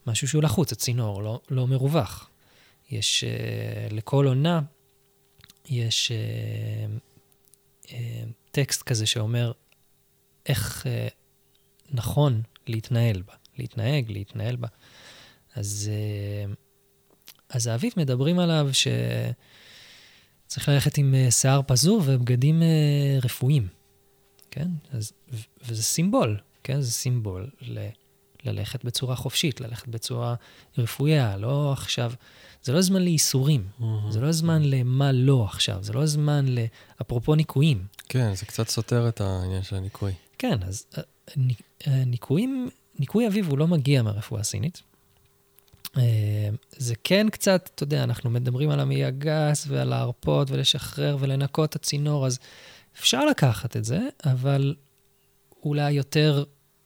משהו 0.08 0.28
שהוא 0.28 0.44
לחוץ, 0.44 0.72
הצינור 0.72 1.24
לא, 1.24 1.42
לא 1.50 1.68
מרווח. 1.68 2.30
יש, 2.90 3.24
אה, 3.24 3.88
לכל 3.92 4.28
עונה, 4.28 4.62
יש 5.70 6.12
אה, 6.12 6.18
אה, 7.92 8.24
טקסט 8.52 8.82
כזה 8.82 9.06
שאומר 9.06 9.52
איך 10.46 10.88
אה, 10.88 11.08
נכון 11.92 12.42
להתנהל 12.68 13.22
בה, 13.22 13.34
להתנהג, 13.58 14.12
להתנהל 14.12 14.56
בה. 14.56 14.68
אז, 15.56 15.92
אה, 15.94 16.54
אז 17.50 17.68
האביב 17.68 17.94
מדברים 17.98 18.40
עליו 18.40 18.70
ש... 18.74 18.88
צריך 20.48 20.70
ללכת 20.70 20.98
עם 20.98 21.14
uh, 21.14 21.32
שיער 21.32 21.62
פזור 21.68 22.02
ובגדים 22.06 22.62
uh, 22.62 23.26
רפואיים, 23.26 23.68
כן? 24.58 24.68
אז, 24.98 25.14
וזה 25.66 25.84
סימבול, 25.84 26.38
כן? 26.64 26.82
זה 26.82 26.92
סימבול 26.92 27.50
ל, 27.62 27.88
ללכת 28.44 28.86
בצורה 28.86 29.16
חופשית, 29.16 29.62
ללכת 29.62 29.88
בצורה 29.88 30.36
רפויה, 30.78 31.38
לא 31.38 31.74
עכשיו... 31.74 32.12
זה 32.64 32.74
לא 32.74 32.82
זמן 32.82 33.02
לייסורים, 33.02 33.68
mm-hmm. 33.80 33.84
זה 34.10 34.20
לא 34.20 34.32
זמן 34.32 34.62
למה 34.64 35.12
לא 35.12 35.44
עכשיו, 35.44 35.84
זה 35.84 35.94
לא 35.94 36.06
זמן 36.06 36.46
ל... 36.48 36.60
אפרופו 37.02 37.36
ניקויים. 37.36 37.86
כן, 38.10 38.36
זה 38.36 38.46
קצת 38.46 38.68
סותר 38.68 39.10
את 39.10 39.22
העניין 39.22 39.64
של 39.64 39.76
הניקוי. 39.76 40.14
כן, 40.38 40.64
אז 40.64 40.86
uh, 40.94 41.00
ניקויים, 41.88 42.70
ניקוי 43.00 43.28
אביב 43.28 43.50
הוא 43.50 43.58
לא 43.58 43.68
מגיע 43.68 44.02
מהרפואה 44.02 44.42
הסינית. 44.42 44.82
אה, 45.98 46.50
זה 46.78 46.96
כן 47.04 47.30
קצת, 47.30 47.70
אתה 47.76 47.84
יודע, 47.84 48.04
אנחנו 48.04 48.30
מדברים 48.30 48.70
על 48.70 48.80
המעי 48.80 49.06
הגס 49.06 49.66
ועל 49.68 49.88
להרפות 49.90 50.52
ולשחרר 50.52 51.18
ולנקות 51.20 51.70
את 51.70 51.76
הצינור, 51.76 52.26
אז 52.26 52.40
אפשר 53.00 53.26
לקחת 53.26 53.78
את 53.78 53.86
זה, 53.86 54.00
אבל 54.26 54.76
אולי 55.64 55.92
יותר, 55.92 56.44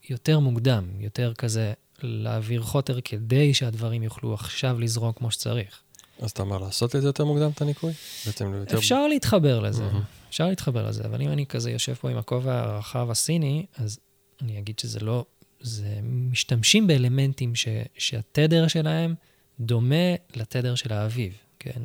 יותר 0.09 0.39
מוקדם, 0.39 0.85
יותר 0.99 1.33
כזה 1.33 1.73
להעביר 2.01 2.61
חוטר 2.61 3.01
כדי 3.01 3.53
שהדברים 3.53 4.03
יוכלו 4.03 4.33
עכשיו 4.33 4.79
לזרום 4.79 5.11
כמו 5.11 5.31
שצריך. 5.31 5.81
אז 6.19 6.31
אתה 6.31 6.41
אומר 6.41 6.57
לעשות 6.57 6.95
את 6.95 7.01
זה 7.01 7.07
יותר 7.07 7.25
מוקדם, 7.25 7.49
את 7.55 7.61
הניקוי? 7.61 7.93
בעצם 8.25 8.53
יותר... 8.53 8.77
אפשר 8.77 9.07
להתחבר 9.07 9.59
לזה, 9.59 9.89
mm-hmm. 9.89 10.29
אפשר 10.29 10.47
להתחבר 10.47 10.89
לזה, 10.89 11.03
אבל 11.05 11.21
אם 11.21 11.29
אני 11.29 11.45
כזה 11.45 11.71
יושב 11.71 11.93
פה 11.93 12.09
עם 12.09 12.17
הכובע 12.17 12.59
הרחב 12.59 13.11
הסיני, 13.11 13.65
אז 13.77 13.99
אני 14.41 14.59
אגיד 14.59 14.79
שזה 14.79 14.99
לא 14.99 15.25
זה 15.61 15.99
משתמשים 16.03 16.87
באלמנטים 16.87 17.55
ש, 17.55 17.67
שהתדר 17.97 18.67
שלהם 18.67 19.15
דומה 19.59 20.15
לתדר 20.35 20.75
של 20.75 20.93
האביב, 20.93 21.33
כן? 21.59 21.81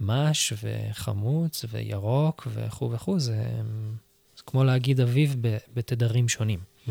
מש 0.00 0.52
וחמוץ 0.62 1.64
וירוק 1.68 2.46
וכו' 2.50 2.90
וכו', 2.90 3.18
זה, 3.18 3.44
זה 4.36 4.42
כמו 4.46 4.64
להגיד 4.64 5.00
אביב 5.00 5.36
בתדרים 5.74 6.28
שונים. 6.28 6.60
Mm-hmm. 6.86 6.90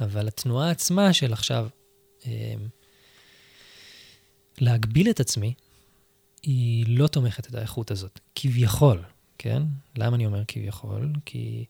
אבל 0.00 0.28
התנועה 0.28 0.70
עצמה 0.70 1.12
של 1.12 1.32
עכשיו 1.32 1.68
אה, 2.26 2.54
להגביל 4.58 5.10
את 5.10 5.20
עצמי, 5.20 5.54
היא 6.42 6.84
לא 6.88 7.06
תומכת 7.06 7.46
את 7.48 7.54
האיכות 7.54 7.90
הזאת, 7.90 8.20
כביכול, 8.34 9.02
כן? 9.38 9.62
למה 9.96 10.16
אני 10.16 10.26
אומר 10.26 10.42
כביכול? 10.48 11.12
כי 11.24 11.64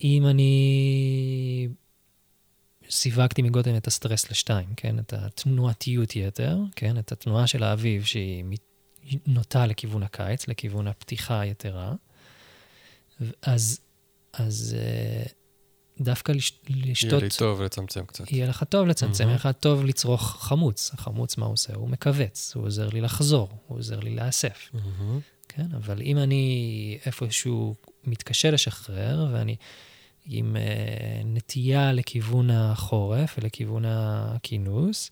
אם 0.00 0.26
אני 0.26 1.68
סיווגתי 2.90 3.42
מגודל 3.42 3.76
את 3.76 3.86
הסטרס 3.86 4.30
לשתיים, 4.30 4.68
כן? 4.76 4.98
את 4.98 5.12
התנועתיות 5.12 6.16
יתר, 6.16 6.58
כן? 6.76 6.98
את 6.98 7.12
התנועה 7.12 7.46
של 7.46 7.62
האביב 7.62 8.04
שהיא 8.04 8.44
נוטה 9.26 9.66
לכיוון 9.66 10.02
הקיץ, 10.02 10.48
לכיוון 10.48 10.86
הפתיחה 10.86 11.40
היתרה. 11.40 11.94
אז, 13.42 13.80
אז 14.32 14.76
אה, 14.78 15.22
דווקא 16.00 16.32
לש, 16.32 16.52
לשתות... 16.68 17.12
יהיה 17.12 17.22
לי 17.22 17.28
טוב 17.38 17.62
לצמצם 17.62 18.04
קצת. 18.06 18.32
יהיה 18.32 18.46
לך 18.46 18.64
טוב 18.64 18.86
לצמצם, 18.86 19.24
mm-hmm. 19.24 19.26
יהיה 19.26 19.36
לך 19.36 19.48
טוב 19.60 19.84
לצרוך 19.84 20.36
חמוץ. 20.40 20.90
החמוץ, 20.94 21.36
מה 21.36 21.46
הוא 21.46 21.52
עושה? 21.52 21.74
הוא 21.74 21.88
מכווץ, 21.88 22.52
הוא 22.54 22.66
עוזר 22.66 22.88
לי 22.88 23.00
לחזור, 23.00 23.48
הוא 23.66 23.78
עוזר 23.78 24.00
לי 24.00 24.10
להיאסף. 24.10 24.70
Mm-hmm. 24.74 24.78
כן, 25.48 25.66
אבל 25.76 26.02
אם 26.02 26.18
אני 26.18 26.98
איפשהו 27.06 27.74
מתקשה 28.04 28.50
לשחרר, 28.50 29.26
ואני 29.32 29.56
עם 30.26 30.56
uh, 30.56 31.26
נטייה 31.26 31.92
לכיוון 31.92 32.50
החורף 32.50 33.34
ולכיוון 33.38 33.84
הכינוס, 33.86 35.10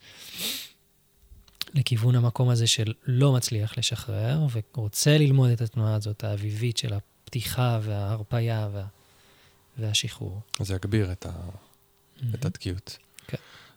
לכיוון 1.75 2.15
המקום 2.15 2.49
הזה 2.49 2.67
של 2.67 2.93
לא 3.07 3.33
מצליח 3.33 3.79
לשחרר, 3.79 4.47
ורוצה 4.53 5.19
ללמוד 5.19 5.51
את 5.51 5.61
התנועה 5.61 5.95
הזאת, 5.95 6.25
האביבית 6.25 6.77
של 6.77 6.95
הפתיחה 6.95 7.79
וההרפייה 7.83 8.69
וה, 8.73 8.85
והשחרור. 9.79 10.41
זה 10.61 10.75
יגביר 10.75 11.13
את, 11.13 11.27
ה, 11.27 11.31
mm-hmm. 11.31 12.25
את 12.35 12.45
התקיעות. 12.45 12.99
כן. 13.27 13.37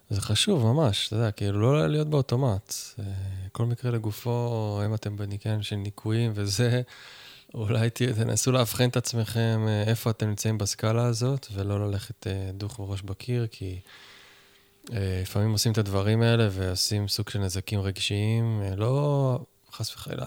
זה 0.09 0.21
חשוב 0.21 0.63
ממש, 0.63 1.07
אתה 1.07 1.15
יודע, 1.15 1.31
כאילו 1.31 1.61
לא 1.61 1.87
להיות 1.87 2.09
באוטומט. 2.09 2.73
אה, 2.99 3.03
כל 3.51 3.65
מקרה 3.65 3.91
לגופו, 3.91 4.81
אם 4.85 4.93
אתם 4.93 5.17
בניקיון 5.17 5.63
של 5.63 5.75
ניקויים 5.75 6.31
וזה, 6.35 6.81
אולי 7.53 7.89
תנסו 7.89 8.51
לאבחן 8.51 8.89
את 8.89 8.97
עצמכם 8.97 9.65
אה, 9.67 9.83
איפה 9.83 10.09
אתם 10.09 10.27
נמצאים 10.27 10.57
בסקאלה 10.57 11.05
הזאת, 11.05 11.47
ולא 11.53 11.87
ללכת 11.87 12.27
אה, 12.27 12.51
דוך 12.53 12.77
בראש 12.79 13.01
בקיר, 13.01 13.47
כי 13.51 13.79
לפעמים 14.89 15.51
עושים 15.51 15.71
את 15.71 15.77
הדברים 15.77 16.21
האלה 16.21 16.47
ועושים 16.51 17.07
סוג 17.07 17.29
של 17.29 17.39
נזקים 17.39 17.79
רגשיים, 17.79 18.61
לא 18.77 19.39
חס 19.71 19.93
וחלילה, 19.93 20.25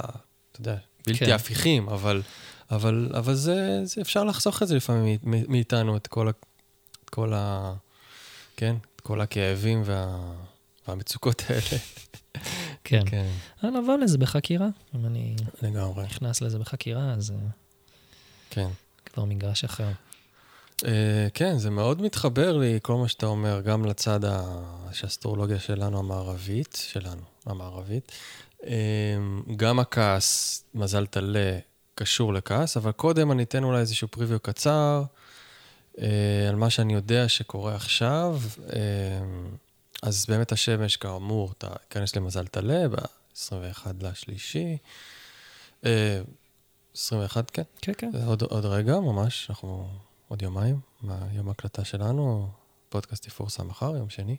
אתה 0.52 0.60
יודע, 0.60 0.76
בלתי 1.06 1.26
כן. 1.26 1.32
הפיכים, 1.32 1.88
אבל, 1.88 2.22
אבל, 2.70 3.10
אבל 3.14 3.34
זה, 3.34 3.80
זה 3.84 4.00
אפשר 4.00 4.24
לחסוך 4.24 4.62
את 4.62 4.68
זה 4.68 4.76
לפעמים 4.76 5.18
מאיתנו, 5.24 5.96
את 5.96 6.06
כל 6.06 6.28
ה... 6.28 6.30
את 7.04 7.10
כל 7.10 7.32
ה 7.34 7.74
כן? 8.56 8.76
את 8.96 9.00
כל 9.00 9.20
הכאבים 9.20 9.82
וה, 9.84 10.32
והמצוקות 10.88 11.42
האלה. 11.48 11.60
כן. 12.84 13.02
כן. 13.06 13.26
לבוא 13.62 13.96
לזה 13.96 14.18
בחקירה. 14.18 14.68
אם 14.94 15.06
אני 15.06 15.36
לגמרי. 15.62 16.04
נכנס 16.04 16.40
לזה 16.40 16.58
בחקירה, 16.58 17.12
אז... 17.12 17.30
אה, 17.30 17.36
כן. 18.50 18.68
כבר 19.06 19.24
מגרש 19.24 19.64
אחר. 19.64 19.88
Uh, 20.82 20.86
כן, 21.34 21.58
זה 21.58 21.70
מאוד 21.70 22.02
מתחבר 22.02 22.56
לי, 22.56 22.78
כל 22.82 22.94
מה 22.94 23.08
שאתה 23.08 23.26
אומר, 23.26 23.60
גם 23.60 23.84
לצד 23.84 24.20
האסטרולוגיה 24.24 25.58
שלנו 25.58 25.98
המערבית, 25.98 26.78
שלנו, 26.88 27.22
המערבית. 27.46 28.12
Uh, 28.60 28.66
גם 29.56 29.78
הכעס, 29.78 30.64
מזל 30.74 31.06
טלה, 31.06 31.58
קשור 31.94 32.34
לכעס, 32.34 32.76
אבל 32.76 32.92
קודם 32.92 33.32
אני 33.32 33.42
אתן 33.42 33.64
אולי 33.64 33.80
איזשהו 33.80 34.08
פריוויו 34.08 34.40
קצר 34.40 35.04
uh, 35.96 36.00
על 36.48 36.54
מה 36.54 36.70
שאני 36.70 36.94
יודע 36.94 37.28
שקורה 37.28 37.74
עכשיו. 37.74 38.40
אז 40.02 40.26
באמת 40.28 40.52
השמש, 40.52 40.96
כאמור, 40.96 41.52
אתה 41.58 41.68
תיכנס 41.88 42.16
למזל 42.16 42.46
טלה 42.46 42.88
ב-21 42.88 43.86
לשלישי. 44.00 44.76
21, 46.94 47.50
כן. 47.50 47.62
כן, 47.80 47.92
כן. 47.98 48.10
עוד, 48.26 48.42
עוד 48.42 48.64
רגע, 48.64 49.00
ממש, 49.00 49.46
אנחנו 49.50 49.88
עוד 50.28 50.42
יומיים 50.42 50.80
מהיום 51.02 51.48
ההקלטה 51.48 51.84
שלנו, 51.84 52.48
פודקאסט 52.88 53.26
יפורסם 53.26 53.68
מחר, 53.68 53.96
יום 53.96 54.10
שני. 54.10 54.36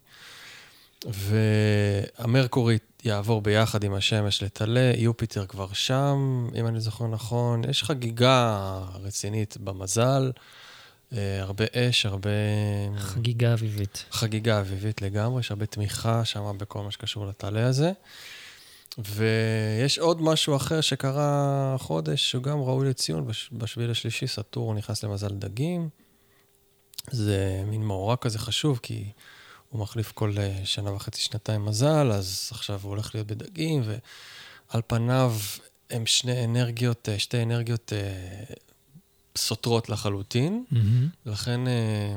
והמרקורי 1.06 2.78
יעבור 3.04 3.42
ביחד 3.42 3.84
עם 3.84 3.94
השמש 3.94 4.44
לטלה, 4.44 4.92
יופיטר 4.96 5.46
כבר 5.46 5.74
שם, 5.74 6.48
אם 6.56 6.68
אני 6.68 6.80
זוכר 6.80 7.08
נכון. 7.08 7.70
יש 7.70 7.84
חגיגה 7.84 8.80
רצינית 9.04 9.58
במזל. 9.58 10.32
אה, 11.14 11.42
הרבה 11.42 11.66
אש, 11.76 12.06
הרבה... 12.06 12.30
חגיגה 12.98 13.54
אביבית. 13.54 14.06
חגיגה 14.12 14.60
אביבית 14.60 15.02
לגמרי, 15.02 15.40
יש 15.40 15.52
הרבה 15.52 15.66
תמיכה 15.66 16.26
שם 16.26 16.58
בכל 16.58 16.82
מה 16.82 16.92
שקשור 16.92 17.26
לטלה 17.28 17.68
הזה. 17.68 17.92
ויש 18.98 20.00
עוד 20.00 20.22
משהו 20.22 20.56
אחר 20.56 20.82
שקרה 20.82 21.76
חודש, 21.80 22.30
שהוא 22.32 22.44
גם 22.44 22.60
ראוי 22.60 22.90
לציון, 22.90 23.28
בשביל 23.52 23.92
השלישי, 23.92 24.28
סטור 24.28 24.74
נכנס 24.74 25.04
למזל 25.04 25.30
דגים. 25.30 25.90
זה 27.12 27.64
מין 27.68 27.84
מאורע 27.84 28.16
כזה 28.16 28.40
חשוב, 28.40 28.80
כי 28.84 29.12
הוא 29.70 29.82
מחליף 29.82 30.12
כל 30.12 30.34
אה, 30.38 30.62
שנה 30.64 30.94
וחצי, 30.94 31.22
שנתיים 31.22 31.66
מזל, 31.66 32.12
אז 32.12 32.50
עכשיו 32.52 32.80
הוא 32.84 32.90
הולך 32.90 33.16
להיות 33.16 33.28
בדגים, 33.28 33.84
ועל 33.86 34.82
פניו 34.88 35.34
הם 35.90 36.06
שני 36.06 36.46
אנרגיות, 36.46 37.10
אה, 37.10 37.20
שתי 37.20 37.44
אנרגיות 37.44 37.94
סותרות 39.38 39.90
לחלוטין, 39.90 40.66
mm-hmm. 40.72 40.76
לכן 41.26 41.68
אה, 41.68 42.16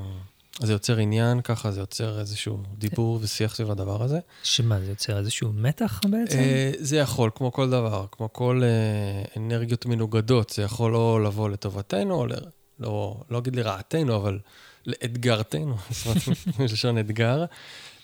זה 0.62 0.72
יוצר 0.72 0.96
עניין 0.96 1.40
ככה, 1.40 1.70
זה 1.70 1.80
יוצר 1.80 2.20
איזשהו 2.20 2.58
דיבור 2.78 3.18
ושיח 3.22 3.54
סביב 3.54 3.70
הדבר 3.70 4.02
הזה. 4.02 4.18
שמה, 4.42 4.80
זה 4.80 4.90
יוצר 4.90 5.18
איזשהו 5.18 5.52
מתח 5.54 6.00
בעצם? 6.10 6.38
אה, 6.38 6.72
זה 6.78 6.96
יכול, 6.96 7.30
כמו 7.34 7.52
כל 7.52 7.70
דבר, 7.70 8.06
כמו 8.12 8.32
כל 8.32 8.62
אה, 8.64 9.40
אנרגיות 9.42 9.86
מנוגדות, 9.86 10.50
זה 10.50 10.62
יכול 10.62 10.96
או 10.96 11.18
לבוא 11.18 11.50
לטובתנו, 11.50 12.14
או 12.14 12.26
ל... 12.26 12.32
לא, 12.80 13.20
לא 13.30 13.38
אגיד 13.38 13.56
לרעתנו, 13.56 14.16
אבל 14.16 14.38
לאתגרתנו, 14.86 15.76
זאת 15.90 16.06
אומרת, 16.06 16.38
מלשון 16.58 16.98
אתגר. 16.98 17.44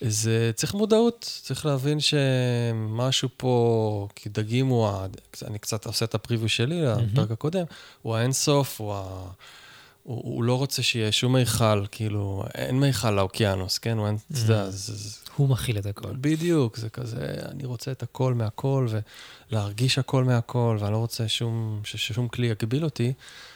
זה 0.00 0.50
צריך 0.54 0.74
מודעות, 0.74 1.40
צריך 1.42 1.66
להבין 1.66 1.98
שמשהו 2.00 3.28
פה, 3.36 4.08
כי 4.14 4.28
דגים 4.28 4.66
הוא, 4.66 4.88
ה... 4.88 5.06
אני 5.46 5.58
קצת 5.58 5.86
עושה 5.86 6.04
את 6.04 6.14
ה 6.14 6.19
preview 6.19 6.48
שלי 6.48 6.82
לפרק 6.82 7.30
הקודם, 7.30 7.64
הוא 8.02 8.16
האינסוף, 8.16 8.80
הוא 8.80 8.94
ה... 8.94 9.26
הוא, 10.04 10.22
הוא 10.24 10.44
לא 10.44 10.58
רוצה 10.58 10.82
שיהיה 10.82 11.12
שום 11.12 11.36
מיכל, 11.36 11.86
כאילו, 11.90 12.44
אין 12.54 12.80
מיכל 12.80 13.10
לאוקיינוס, 13.10 13.78
כן? 13.78 13.98
הוא 13.98 14.06
אין, 14.06 14.16
אתה 14.32 14.38
יודע, 14.38 14.70
זה... 14.70 15.18
הוא 15.36 15.48
מכיל 15.48 15.78
את 15.78 15.86
הכל. 15.86 16.08
בדיוק, 16.20 16.76
זה 16.76 16.90
כזה, 16.90 17.36
אני 17.50 17.64
רוצה 17.64 17.92
את 17.92 18.02
הכל 18.02 18.34
מהכל, 18.34 18.88
ולהרגיש 19.50 19.98
הכל 19.98 20.24
מהכל, 20.24 20.76
ואני 20.80 20.92
לא 20.92 20.98
רוצה 20.98 21.28
שום, 21.28 21.80
ששום 21.84 22.28
כלי 22.28 22.46
יגביל 22.46 22.84
אותי. 22.84 23.12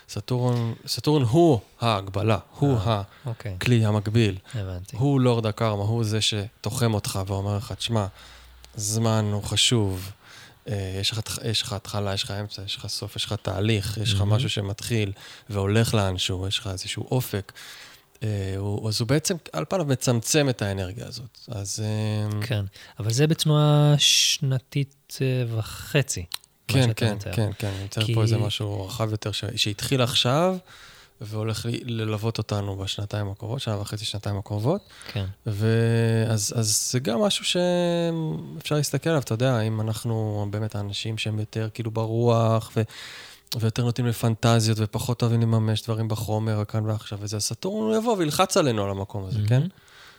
Saturn, 0.09 0.73
Saturn 0.87 1.23
הוא 1.23 1.61
ההגבלה, 1.81 2.39
הוא 2.59 2.79
אה, 2.79 2.87
אה, 2.89 3.03
אוקיי. 3.27 3.53
הכלי 3.53 3.85
המקביל. 3.85 4.39
הבנתי. 4.55 4.97
הוא 4.97 5.21
lord 5.21 5.47
הקרמה, 5.47 5.83
הוא 5.83 6.05
זה 6.05 6.21
שתוחם 6.21 6.95
אותך 6.95 7.19
ואומר 7.27 7.57
לך, 7.57 7.73
תשמע, 7.73 8.07
זמן 8.77 9.31
הוא 9.33 9.43
חשוב. 9.43 10.13
אה, 10.69 11.01
יש 11.45 11.63
לך, 11.63 11.73
התחלה, 11.73 12.15
יש 12.15 12.23
לך 12.23 12.31
אמצע, 12.31 12.63
יש 12.63 12.77
לך 12.77 12.87
סוף, 12.87 13.17
יש 13.17 13.25
לך 13.25 13.33
תהליך, 13.33 13.99
יש 14.03 14.13
לך 14.13 14.21
mm-hmm. 14.21 14.25
משהו 14.25 14.51
שמתחיל 14.51 15.13
והולך 15.51 15.95
לאנשהו, 15.95 16.49
יש 16.49 16.59
לך 16.59 16.67
איזשהו 16.67 17.07
אופק. 17.11 17.53
אה, 18.23 18.29
אז 18.89 19.01
הוא 19.01 19.09
בעצם 19.09 19.37
על 19.53 19.65
פניו 19.69 19.85
מצמצם 19.85 20.49
את 20.49 20.63
האנרגיה 20.63 21.07
הזאת. 21.07 21.39
אז... 21.49 21.83
כן, 22.41 22.65
אבל 22.99 23.13
זה 23.13 23.27
בתנועה 23.27 23.95
שנתית 23.99 25.19
וחצי. 25.49 26.25
כן, 26.69 26.91
כן. 26.97 27.17
כן, 27.33 27.51
כן, 27.59 27.69
אני 27.77 27.85
מתאר 27.85 28.05
כי... 28.05 28.15
פה 28.15 28.23
איזה 28.23 28.39
משהו 28.39 28.87
רחב 28.87 29.11
יותר. 29.11 29.31
שהתחיל 29.57 30.03
עכשיו, 30.03 30.57
והולך 31.21 31.67
ללוות 31.85 32.39
אותנו 32.39 32.77
בשנתיים 32.77 33.31
הקרובות, 33.31 33.61
שנה 33.61 33.81
וחצי, 33.81 34.05
שנתיים 34.05 34.39
הקרובות. 34.39 34.89
כן. 35.13 35.25
ואז 35.47 36.55
אז 36.57 36.91
זה 36.93 36.99
גם 36.99 37.21
משהו 37.21 37.45
שאפשר 37.45 38.75
להסתכל 38.75 39.11
עליו, 39.11 39.23
אתה 39.23 39.35
יודע, 39.35 39.61
אם 39.61 39.81
אנחנו 39.81 40.47
באמת 40.51 40.75
האנשים 40.75 41.19
שהם 41.19 41.39
יותר 41.39 41.69
כאילו 41.75 41.91
ברוח, 41.91 42.71
ו... 42.77 42.83
ויותר 43.61 43.85
נוטים 43.85 44.07
לפנטזיות, 44.07 44.79
ופחות 44.81 45.23
אוהבים 45.23 45.41
לממש 45.41 45.83
דברים 45.83 46.09
בחומר, 46.09 46.65
כאן 46.65 46.87
ועכשיו 46.87 47.19
וזה, 47.23 47.37
ה 47.37 47.44
Saturn 47.44 47.91
הוא 47.91 47.97
יבוא 47.97 48.17
וילחץ 48.19 48.57
עלינו 48.57 48.85
על 48.85 48.91
המקום 48.91 49.25
הזה, 49.25 49.39
mm-hmm. 49.39 49.49
כן? 49.49 49.63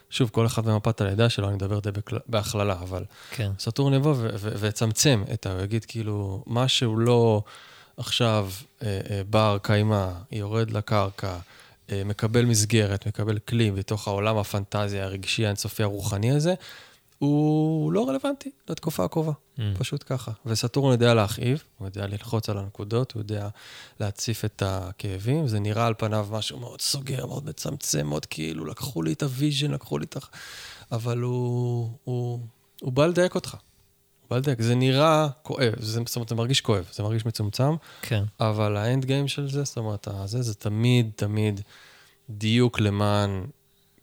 שוב, 0.10 0.30
כל 0.30 0.46
אחד 0.46 0.66
במפת 0.66 1.02
הלידה 1.02 1.30
שלו, 1.30 1.48
אני 1.48 1.56
מדבר 1.56 1.80
זה 1.84 1.92
בהכללה, 2.28 2.74
אבל 2.74 3.04
כן. 3.32 3.52
Saturn 3.60 3.94
יבוא 3.94 4.16
ויצמצם 4.40 5.24
את 5.34 5.46
ה... 5.46 5.54
הוא 5.54 5.62
יגיד 5.62 5.86
כאילו, 5.86 6.44
מה 6.48 6.68
שהוא 6.68 7.00
לא 7.00 7.42
עכשיו 8.00 8.50
אה, 8.82 9.00
אה, 9.10 9.22
בר 9.30 9.58
קיימא, 9.62 10.12
יורד 10.32 10.72
לקרקע, 10.72 11.38
אה, 11.92 12.02
מקבל 12.06 12.46
מסגרת, 12.46 13.08
מקבל 13.08 13.40
כלי 13.40 13.72
בתוך 13.72 14.08
העולם 14.08 14.38
הפנטזיה 14.38 15.04
הרגשי 15.04 15.46
האינסופי 15.46 15.84
הרוחני 15.84 16.32
הזה, 16.32 16.54
הוא 17.18 17.94
לא 17.94 18.10
רלוונטי 18.10 18.52
לתקופה 18.70 19.06
הקרובה. 19.06 19.32
Mm. 19.32 19.62
פשוט 19.78 20.04
ככה. 20.08 20.32
ו 20.46 20.52
Saturn 20.52 20.92
יודע 20.92 21.14
להכאיב, 21.14 21.64
הוא 21.78 21.88
יודע 21.88 22.08
ללחוץ 22.08 22.50
על 22.50 22.58
הנקודות, 22.58 23.12
הוא 23.12 23.20
יודע 23.20 23.50
להציף 24.00 24.46
את 24.46 24.64
הכאבים. 24.66 25.48
זה 25.48 25.60
נראה 25.60 25.86
על 25.88 25.94
פניו 25.98 26.28
משהו 26.32 26.60
מאוד 26.60 26.82
סוגר, 26.82 27.26
מאוד 27.26 27.46
מצמצם, 27.46 28.08
מאוד 28.08 28.26
כאילו, 28.26 28.66
לקחו 28.66 29.02
לי 29.02 29.14
את 29.14 29.24
ה 29.24 29.30
vision, 29.30 29.72
לקחו 29.72 29.98
לי 29.98 30.06
את 30.06 30.18
ה... 30.18 30.20
אבל 30.92 31.18
הוא, 31.18 31.92
הוא, 32.04 32.40
הוא 32.82 32.94
בא 32.94 33.06
לדייק 33.06 33.36
אותך. 33.36 33.58
לדייק. 34.38 34.62
זה 34.62 34.76
נראה 34.76 35.28
כואב, 35.44 35.74
זה, 35.80 36.02
זאת 36.06 36.16
אומרת, 36.16 36.30
זה 36.30 36.36
מרגיש 36.36 36.62
כואב, 36.62 36.90
זה 36.94 37.04
מרגיש 37.04 37.26
מצומצם, 37.26 37.76
כן. 38.02 38.24
אבל 38.40 38.78
ה 38.78 38.85
end 38.85 39.06
game 39.06 39.28
של 39.28 39.50
זה, 39.50 39.64
זאת 39.64 39.78
אומרת, 39.78 40.08
זה, 40.26 40.42
זה 40.42 40.54
תמיד, 40.54 41.12
תמיד 41.16 41.62
דיוק 42.30 42.80
למען, 42.80 43.44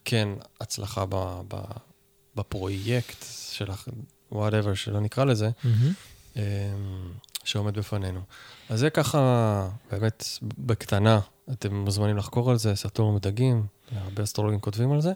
כן, 0.04 0.28
הצלחה 0.60 1.04
ב, 1.08 1.40
ב, 1.48 1.56
בפרויקט 2.36 3.24
של 3.52 3.66
whatever, 4.32 4.74
שלא 4.74 5.00
נקרא 5.00 5.24
לזה. 5.24 5.50
אמ, 6.36 6.42
שעומד 7.44 7.78
בפנינו. 7.78 8.20
אז 8.68 8.80
זה 8.80 8.90
ככה, 8.90 9.68
באמת, 9.92 10.24
בקטנה, 10.58 11.20
אתם 11.52 11.74
מוזמנים 11.74 12.16
לחקור 12.16 12.50
על 12.50 12.58
זה, 12.58 12.74
סאטורן 12.74 13.14
מדגים, 13.14 13.66
הרבה 13.96 14.22
אסטרולוגים 14.22 14.60
כותבים 14.60 14.92
על 14.92 15.00
זה. 15.00 15.12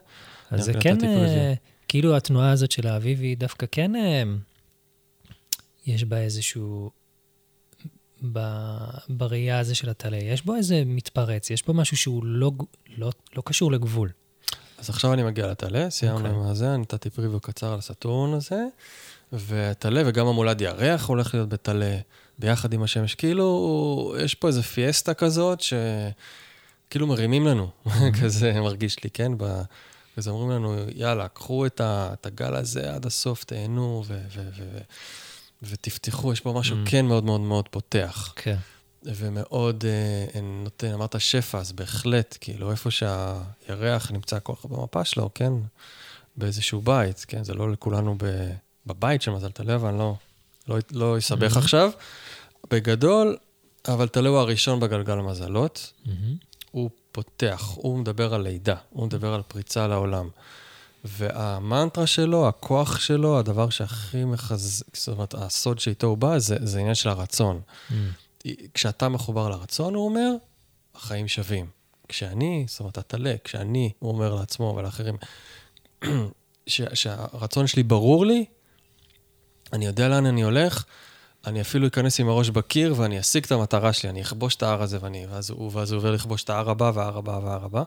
אז 0.50 0.64
זה 0.64 0.72
כן, 0.80 1.04
אה, 1.04 1.54
כאילו 1.88 2.16
התנועה 2.16 2.50
הזאת 2.50 2.70
של 2.70 2.86
האביב 2.86 3.20
היא 3.20 3.36
דווקא 3.36 3.66
כן, 3.72 3.96
אה, 3.96 4.22
יש 5.94 6.04
בה 6.04 6.18
איזשהו, 6.18 6.90
ב- 8.32 8.78
בראייה 9.08 9.58
הזו 9.58 9.76
של 9.76 9.88
הטלה, 9.88 10.16
יש 10.16 10.44
בו 10.44 10.56
איזה 10.56 10.82
מתפרץ, 10.86 11.50
יש 11.50 11.66
בו 11.66 11.74
משהו 11.74 11.96
שהוא 11.96 12.24
לא, 12.24 12.52
לא, 12.96 13.10
לא 13.36 13.42
קשור 13.46 13.72
לגבול. 13.72 14.10
אז 14.78 14.90
עכשיו 14.90 15.12
אני 15.12 15.22
מגיע 15.22 15.46
לטלה, 15.46 15.90
סיימנו 15.90 16.18
אוקיי. 16.18 16.30
עם 16.30 16.46
הזה, 16.46 16.76
נתתי 16.76 17.10
פריוויו 17.10 17.40
קצר 17.40 17.72
על 17.72 17.78
הסאטורן 17.78 18.34
הזה, 18.34 18.64
וטלה 19.32 20.02
וגם 20.06 20.26
המולד 20.26 20.60
ירח 20.60 21.06
הולך 21.06 21.34
להיות 21.34 21.48
בטלה 21.48 21.98
ביחד 22.38 22.72
עם 22.72 22.82
השמש. 22.82 23.14
כאילו, 23.14 24.14
יש 24.20 24.34
פה 24.34 24.48
איזה 24.48 24.62
פיאסטה 24.62 25.14
כזאת, 25.14 25.60
שכאילו 25.60 27.06
מרימים 27.06 27.46
לנו, 27.46 27.70
כזה 28.22 28.52
מרגיש 28.52 29.04
לי, 29.04 29.10
כן? 29.10 29.32
ב... 29.38 29.62
כזה 30.16 30.30
אומרים 30.30 30.50
לנו, 30.50 30.76
יאללה, 30.94 31.28
קחו 31.28 31.66
את, 31.66 31.80
ה... 31.80 32.10
את 32.12 32.26
הגל 32.26 32.54
הזה 32.56 32.94
עד 32.94 33.06
הסוף, 33.06 33.44
תהנו 33.44 34.02
ו... 34.06 34.20
ו... 34.30 34.48
ו... 34.56 34.78
ותפתחו, 35.62 36.32
יש 36.32 36.40
פה 36.40 36.52
משהו 36.52 36.76
Mm. 36.76 36.90
כן 36.90 37.06
מאוד 37.06 37.24
מאוד 37.24 37.40
מאוד 37.40 37.68
פותח. 37.68 38.32
כן. 38.36 38.56
ומאוד 39.02 39.84
אה, 40.34 40.40
נותן, 40.40 40.92
אמרת 40.92 41.20
שפע, 41.20 41.58
אז 41.58 41.72
בהחלט, 41.72 42.38
כאילו, 42.40 42.70
איפה 42.70 42.90
שהירח 42.90 44.10
נמצא 44.10 44.38
כל 44.42 44.54
כך 44.54 44.64
במפה 44.64 45.04
שלו, 45.04 45.30
כן? 45.34 45.52
באיזשהו 46.36 46.80
בית, 46.80 47.24
כן? 47.28 47.44
זה 47.44 47.54
לא 47.54 47.72
לכולנו 47.72 48.14
ב, 48.18 48.50
בבית 48.86 49.22
של 49.22 49.30
מזל 49.30 49.48
אבל 49.74 49.88
אני 49.88 49.98
לא, 49.98 50.14
לא, 50.68 50.76
לא 50.92 51.18
אסבך 51.18 51.56
Mhm. 51.56 51.58
עכשיו. 51.58 51.90
בגדול, 52.70 53.36
אבל 53.88 54.08
טלה 54.08 54.28
הוא 54.28 54.38
הראשון 54.38 54.80
בגלגל 54.80 55.18
המזלות. 55.18 55.92
מהמם. 56.06 56.36
הוא 56.70 56.90
פותח, 57.12 57.70
הוא 57.74 57.98
מדבר 57.98 58.34
על 58.34 58.42
לידה, 58.42 58.76
הוא 58.90 59.06
מדבר 59.06 59.34
על 59.34 59.42
פריצה 59.48 59.86
לעולם. 59.86 60.28
והמנטרה 61.04 62.06
שלו, 62.06 62.48
הכוח 62.48 63.00
שלו, 63.00 63.38
הדבר 63.38 63.70
שהכי 63.70 64.24
מחזק, 64.24 64.96
זאת 64.96 65.08
אומרת, 65.08 65.34
הסוד 65.34 65.78
שאיתו 65.78 66.06
הוא 66.06 66.18
בא, 66.18 66.38
זה, 66.38 66.56
זה 66.60 66.78
עניין 66.78 66.94
של 66.94 67.08
הרצון. 67.08 67.60
מהמם. 67.90 68.10
כשאתה 68.74 69.08
מחובר 69.08 69.48
לרצון, 69.48 69.94
הוא 69.94 70.04
אומר, 70.04 70.30
החיים 70.94 71.28
שווים. 71.28 71.66
כשאני, 72.08 72.64
זאת 72.68 72.80
אומרת, 72.80 72.98
הטלה, 72.98 73.34
כשאני, 73.44 73.92
הוא 73.98 74.12
אומר 74.12 74.34
לעצמו 74.34 74.74
ולאחרים, 74.76 75.16
ש, 76.66 76.80
שהרצון 76.94 77.66
שלי 77.66 77.82
ברור 77.82 78.26
לי, 78.26 78.44
אני 79.72 79.86
יודע 79.86 80.08
לאן 80.08 80.26
אני 80.26 80.42
הולך, 80.42 80.84
אני 81.46 81.60
אפילו 81.60 81.86
אכנס 81.86 82.20
עם 82.20 82.28
הראש 82.28 82.50
בקיר 82.50 82.94
ואני 82.96 83.20
אשיג 83.20 83.44
את 83.44 83.52
המטרה 83.52 83.92
שלי, 83.92 84.10
אני 84.10 84.22
אכבוש 84.22 84.54
את 84.54 84.62
ההר 84.62 84.82
הזה, 84.82 84.98
ואני, 85.00 85.26
ואז, 85.30 85.50
הוא, 85.50 85.70
ואז 85.74 85.92
הוא 85.92 85.98
עובר 85.98 86.10
לכבוש 86.10 86.44
את 86.44 86.50
ההר 86.50 86.70
הבא 86.70 86.92
וההר 86.94 87.18
הבא 87.18 87.40
וההר 87.42 87.64
הבא. 87.64 87.82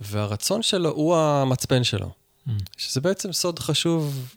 והרצון 0.00 0.62
שלו 0.62 0.90
הוא 0.90 1.16
המצפן 1.16 1.84
שלו. 1.84 2.21
שזה 2.76 3.00
בעצם 3.00 3.32
סוד 3.32 3.58
חשוב 3.58 4.34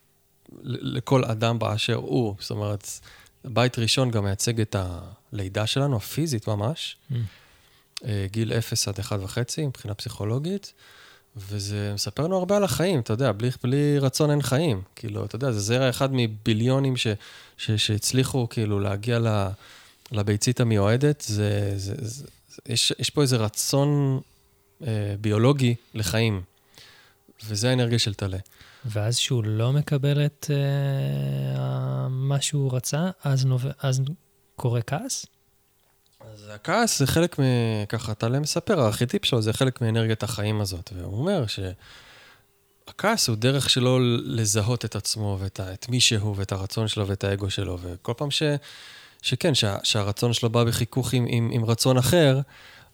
לכל 0.63 1.25
אדם 1.25 1.59
באשר 1.59 1.95
הוא. 1.95 2.35
זאת 2.39 2.51
אומרת, 2.51 2.87
בית 3.45 3.79
ראשון 3.79 4.11
גם 4.11 4.23
מייצג 4.23 4.61
את 4.61 4.75
הלידה 4.79 5.67
שלנו, 5.67 5.95
הפיזית 5.95 6.47
ממש. 6.47 6.97
אה, 8.05 8.25
גיל 8.31 8.53
0 8.53 8.87
עד 8.87 8.99
1.5 8.99 9.11
מבחינה 9.67 9.93
פסיכולוגית, 9.93 10.73
וזה 11.37 11.91
מספר 11.93 12.23
לנו 12.23 12.37
הרבה 12.37 12.57
על 12.57 12.63
החיים, 12.63 12.99
אתה 12.99 13.13
יודע, 13.13 13.31
בלי, 13.31 13.49
בלי 13.63 13.99
רצון 13.99 14.31
אין 14.31 14.41
חיים. 14.41 14.81
כאילו, 14.95 15.25
אתה 15.25 15.35
יודע, 15.35 15.51
זה 15.51 15.59
זרע 15.59 15.89
אחד 15.89 16.09
מביליונים 16.11 16.97
ש, 16.97 17.07
ש, 17.57 17.71
שהצליחו 17.71 18.49
כאילו 18.49 18.79
להגיע 18.79 19.19
ל, 19.19 19.47
לביצית 20.11 20.59
המיועדת, 20.59 21.21
זה, 21.27 21.73
זה, 21.75 21.95
זה, 21.97 22.25
זה, 22.47 22.61
יש, 22.65 22.93
יש 22.99 23.09
פה 23.09 23.21
איזה 23.21 23.37
רצון 23.37 24.19
אה, 24.87 25.15
ביולוגי 25.21 25.75
לחיים, 25.93 26.41
וזה 27.43 27.69
האנרגיה 27.69 28.00
של 28.00 28.13
טלה. 28.13 28.38
ואז 28.86 29.17
שהוא 29.17 29.43
לא 29.43 29.71
מקבל 29.74 30.26
את 30.26 30.48
אה, 30.50 32.08
מה 32.10 32.41
שהוא 32.41 32.76
רצה, 32.76 33.10
אז, 33.24 33.45
נוב... 33.45 33.65
אז 33.80 34.02
קורה 34.56 34.82
כעס? 34.82 35.26
אז 36.34 36.50
הכעס 36.54 37.00
זה 37.00 37.08
חלק 37.08 37.39
מ... 37.39 37.43
ככה 37.89 38.13
טלה 38.13 38.39
מספר, 38.39 38.80
הארכיטיפ 38.80 39.26
שלו 39.26 39.41
זה 39.41 39.54
חלק 39.54 39.82
מאנרגיית 39.82 40.24
החיים 40.24 40.62
הזאת, 40.62 40.93
והוא 40.95 41.19
אומר 41.19 41.43
שהכעס 42.88 43.28
הוא 43.28 43.36
דרך 43.36 43.69
שלו 43.69 44.00
לזהות 44.24 44.86
את 44.86 44.95
עצמו 44.95 45.38
ואת 45.39 45.60
ה... 45.60 45.74
את 45.74 45.89
מי 45.89 46.00
שהוא 46.00 46.36
ואת 46.38 46.52
הרצון 46.52 46.88
שלו 46.88 47.08
ואת 47.08 47.24
האגו 47.24 47.50
שלו, 47.50 47.78
וכל 47.82 48.13
פעם 48.17 48.32
ש... 48.32 48.43
שכן, 49.21 49.56
שה... 49.56 49.78
שהרצון 49.84 50.34
שלו 50.34 50.50
בא 50.50 50.63
בחיכוך 50.63 51.13
עם, 51.13 51.26
עם, 51.30 51.50
עם 51.54 51.65
רצון 51.65 51.98
אחר, 51.98 52.39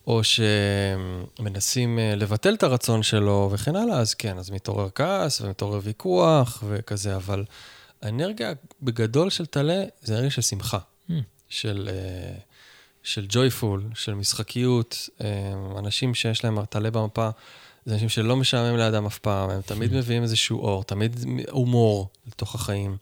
או 0.07 0.21
שמנסים 0.23 1.99
אה, 1.99 2.15
לבטל 2.15 2.53
את 2.53 2.63
הרצון 2.63 3.03
שלו 3.03 3.49
וכן 3.51 3.75
הלאה, 3.75 3.99
אז 3.99 4.13
כן, 4.13 4.37
אז 4.37 4.49
מתעורר 4.49 4.89
כעס 4.95 5.41
ומתעורר 5.41 5.79
ויכוח 5.83 6.63
וכזה, 6.67 7.15
אבל 7.15 7.45
האנרגיה 8.01 8.53
בגדול 8.81 9.29
של 9.29 9.45
טלה 9.45 9.83
זה 10.01 10.13
אנרגיה 10.13 10.31
של 10.31 10.41
שמחה. 10.41 10.79
Hmm. 11.09 11.13
של, 11.49 11.89
אה, 11.91 12.37
של 13.03 13.25
ג'ויפול, 13.29 13.83
של 13.95 14.13
משחקיות, 14.13 15.09
אה, 15.23 15.53
אנשים 15.79 16.13
שיש 16.15 16.43
להם 16.43 16.65
טלה 16.65 16.91
במפה, 16.91 17.29
זה 17.85 17.93
אנשים 17.93 18.09
שלא 18.09 18.35
משעמם 18.35 18.77
לידם 18.77 19.05
אף 19.05 19.17
פעם, 19.17 19.49
הם 19.49 19.61
תמיד 19.61 19.93
מביאים 19.93 20.23
איזשהו 20.23 20.59
אור, 20.59 20.83
תמיד 20.83 21.25
הומור 21.49 22.09
לתוך 22.27 22.55
החיים, 22.55 22.97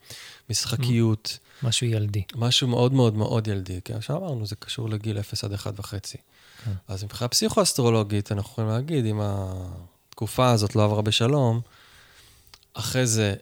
משחקיות, 0.50 1.38
משהו 1.64 1.88
ילדי. 1.88 2.24
משהו 2.36 2.68
מאוד 2.68 2.94
מאוד 2.94 3.16
מאוד 3.16 3.48
ילדי, 3.48 3.80
כי 3.86 3.94
שאמרנו, 4.02 4.46
זה 4.46 4.56
קשור 4.56 4.90
לגיל 4.90 5.20
0 5.20 5.44
עד 5.44 5.54
1 5.54 5.80
וחצי. 5.80 6.18
כן. 6.66 6.72
אז 6.88 7.04
מבחינה 7.04 7.28
פסיכו-אסטרולוגית, 7.28 8.32
אנחנו 8.32 8.52
יכולים 8.52 8.70
להגיד, 8.70 9.06
אם 9.06 9.20
התקופה 9.24 10.52
הזאת 10.52 10.76
לא 10.76 10.84
עברה 10.84 11.02
בשלום, 11.02 11.62
אחרי 12.74 13.08
זה, 13.08 13.36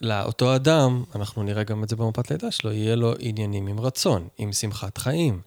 לאותו 0.00 0.56
אדם, 0.56 1.04
אנחנו 1.14 1.42
נראה 1.42 1.64
גם 1.64 1.84
את 1.84 1.88
זה 1.88 1.96
במפת 1.96 2.30
לידה 2.30 2.50
שלו, 2.50 2.72
יהיה 2.72 2.96
לו 2.96 3.14
עניינים 3.18 3.66
עם 3.66 3.80
רצון, 3.80 4.28
עם 4.38 4.52
שמחת 4.52 4.98
חיים, 4.98 5.40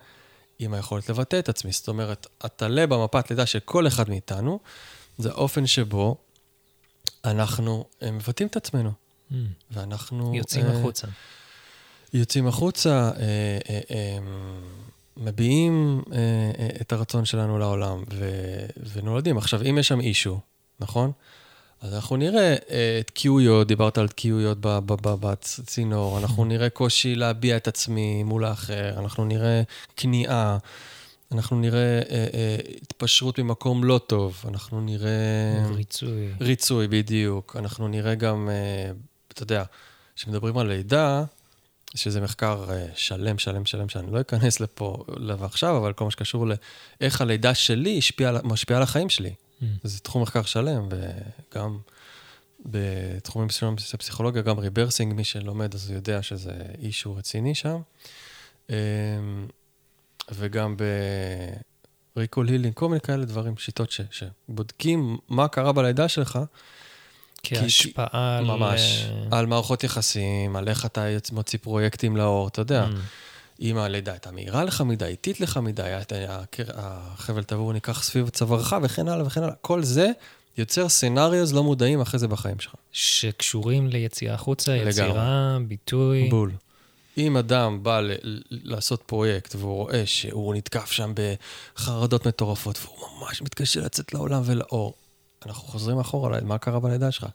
עם 0.59 0.73
היכולת 0.73 1.09
לבטא 1.09 1.39
את 1.39 1.49
עצמי. 1.49 1.71
זאת 1.71 1.87
אומרת, 1.87 2.27
הטלה 2.41 2.87
במפת 2.87 3.29
לידה 3.29 3.45
של 3.45 3.59
כל 3.59 3.87
אחד 3.87 4.09
מאיתנו, 4.09 4.59
זה 5.17 5.29
האופן 5.29 5.67
שבו 5.67 6.17
אנחנו 7.25 7.85
אה, 8.03 8.11
מבטאים 8.11 8.47
את 8.47 8.55
עצמנו, 8.55 8.91
מהמם. 9.31 9.47
ואנחנו... 9.71 10.35
יוצאים 10.35 10.65
אה, 10.65 10.79
החוצה. 10.79 11.07
יוצאים 12.13 12.47
החוצה, 12.47 12.89
אה, 12.89 13.57
אה, 13.69 13.79
אה, 13.91 14.17
מביעים 15.17 16.01
אה, 16.11 16.17
אה, 16.17 16.67
את 16.81 16.93
הרצון 16.93 17.25
שלנו 17.25 17.59
לעולם 17.59 18.03
ו, 18.13 18.29
ונולדים. 18.93 19.37
עכשיו, 19.37 19.61
אם 19.69 19.77
יש 19.77 19.87
שם 19.87 19.99
אישו, 19.99 20.39
נכון? 20.79 21.11
אז 21.81 21.93
אנחנו 21.93 22.17
נראה 22.17 22.55
אה, 22.71 23.01
תקיעויות, 23.05 23.67
דיברת 23.67 23.97
על 23.97 24.07
תקיעויות 24.07 24.57
בצינור, 24.61 26.19
אנחנו 26.19 26.45
נראה 26.51 26.69
קושי 26.69 27.15
להביע 27.15 27.57
את 27.57 27.67
עצמי 27.67 28.23
מול 28.23 28.45
האחר, 28.45 28.99
אנחנו 28.99 29.25
נראה 29.25 29.61
כניעה, 29.95 30.57
אנחנו 31.33 31.59
נראה 31.59 32.01
אה, 32.09 32.27
אה, 32.33 32.57
התפשרות 32.81 33.39
ממקום 33.39 33.83
לא 33.83 33.99
טוב, 34.07 34.43
אנחנו 34.47 34.81
נראה... 34.81 35.67
ריצוי. 35.75 36.27
ריצוי, 36.41 36.87
בדיוק. 36.87 37.55
אנחנו 37.59 37.87
נראה 37.87 38.15
גם, 38.15 38.49
אה, 38.49 38.91
אתה 39.27 39.43
יודע, 39.43 39.63
כשמדברים 40.15 40.57
על 40.57 40.67
לידה, 40.67 41.23
שזה 41.95 42.21
מחקר 42.21 42.65
אה, 42.69 42.85
שלם, 42.95 43.37
שלם, 43.37 43.65
שלם, 43.65 43.89
שאני 43.89 44.11
לא 44.11 44.21
אכנס 44.21 44.59
לפה 44.59 45.05
עכשיו, 45.41 45.77
אבל 45.77 45.93
כל 45.93 46.05
מה 46.05 46.11
שקשור 46.11 46.47
לאיך 47.01 47.21
הלידה 47.21 47.53
שלי 47.53 47.99
משפיעה 48.43 48.77
על 48.77 48.83
החיים 48.83 49.09
שלי. 49.09 49.33
מהמם. 49.61 49.75
זה 49.83 49.99
תחום 49.99 50.21
מחקר 50.21 50.43
שלם, 50.43 50.87
וגם 50.91 51.77
בתחומים 52.65 53.47
מסוימים 53.47 53.77
של 53.77 53.97
פסיכולוגיה, 53.97 54.41
גם 54.41 54.59
rebirthing, 54.59 55.13
מי 55.13 55.23
שלומד 55.23 55.75
אז 55.75 55.89
הוא 55.89 55.95
יודע 55.95 56.21
שזה 56.21 56.53
issue 56.79 57.15
רציני 57.15 57.55
שם. 57.55 57.81
אה, 58.69 58.75
וגם 60.31 60.75
ב 62.15 62.20
recall 62.20 62.47
healing, 62.47 62.73
כל 62.73 62.89
מיני 62.89 63.01
כאלה 63.01 63.25
דברים, 63.25 63.57
שיטות 63.57 63.91
ש, 63.91 64.01
שבודקים 64.11 65.17
מה 65.29 65.47
קרה 65.47 65.71
בלידה 65.71 66.07
שלך, 66.07 66.39
כהשפעה 67.43 68.37
על... 68.37 68.45
ממש. 68.45 69.05
על 69.31 69.45
מערכות 69.45 69.83
יחסים, 69.83 70.55
על 70.55 70.67
איך 70.67 70.85
אתה 70.85 71.05
מוציא 71.31 71.59
פרויקטים 71.61 72.17
לאור, 72.17 72.47
אתה 72.47 72.61
יודע. 72.61 72.87
Mm. 72.91 72.95
אם 73.61 73.77
הלידה 73.77 74.11
הייתה 74.11 74.31
מהירה 74.31 74.63
לך 74.63 74.81
מדי, 74.81 75.05
איטית 75.05 75.39
לך 75.39 75.57
מדי, 75.57 75.91
החבל 76.73 77.43
תבור 77.43 77.73
ניקח 77.73 78.03
סביב 78.03 78.29
צווארך 78.29 78.73
וכן 78.81 79.07
הלאה 79.07 79.25
וכן 79.27 79.43
הלאה. 79.43 79.55
כל 79.61 79.83
זה 79.83 80.07
יוצר 80.57 80.89
סנאריוז 80.89 81.53
לא 81.53 81.63
מודעים 81.63 82.01
אחרי 82.01 82.19
זה 82.19 82.27
בחיים 82.27 82.59
שלך. 82.59 82.73
שקשורים 82.91 83.87
ליציאה 83.87 84.33
החוצה, 84.33 84.75
יצירה, 84.75 85.57
ביטוי. 85.67 86.29
בול. 86.29 86.51
אם 87.17 87.37
אדם 87.37 87.83
בא 87.83 87.99
ל- 87.99 88.15
לעשות 88.49 89.03
פרויקט 89.05 89.55
והוא 89.55 89.75
רואה 89.75 90.05
שהוא 90.05 90.55
נתקף 90.55 90.91
שם 90.91 91.13
בחרדות 91.75 92.27
מטורפות 92.27 92.79
והוא 92.81 92.95
ממש 93.19 93.41
מתקשה 93.41 93.79
לצאת 93.81 94.13
לעולם 94.13 94.41
ולאור, 94.45 94.93
אנחנו 95.45 95.67
חוזרים 95.67 95.99
אחורה, 95.99 96.39
מה 96.43 96.57
קרה 96.57 96.79
בלידה 96.79 97.11
שלך? 97.11 97.25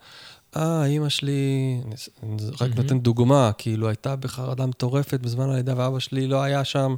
אה, 0.57 0.85
אימא 0.85 1.09
שלי, 1.09 1.81
אני 2.23 2.37
רק 2.61 2.71
נותן 2.77 2.99
דוגמה, 2.99 3.51
כאילו 3.59 3.89
הייתה 3.89 4.17
בחרדה 4.17 4.67
מטורפת 4.67 5.21
בזמן 5.21 5.51
הלידה, 5.51 5.75
ואבא 5.77 5.99
שלי 5.99 6.27
לא 6.27 6.43
היה 6.43 6.65
שם, 6.65 6.95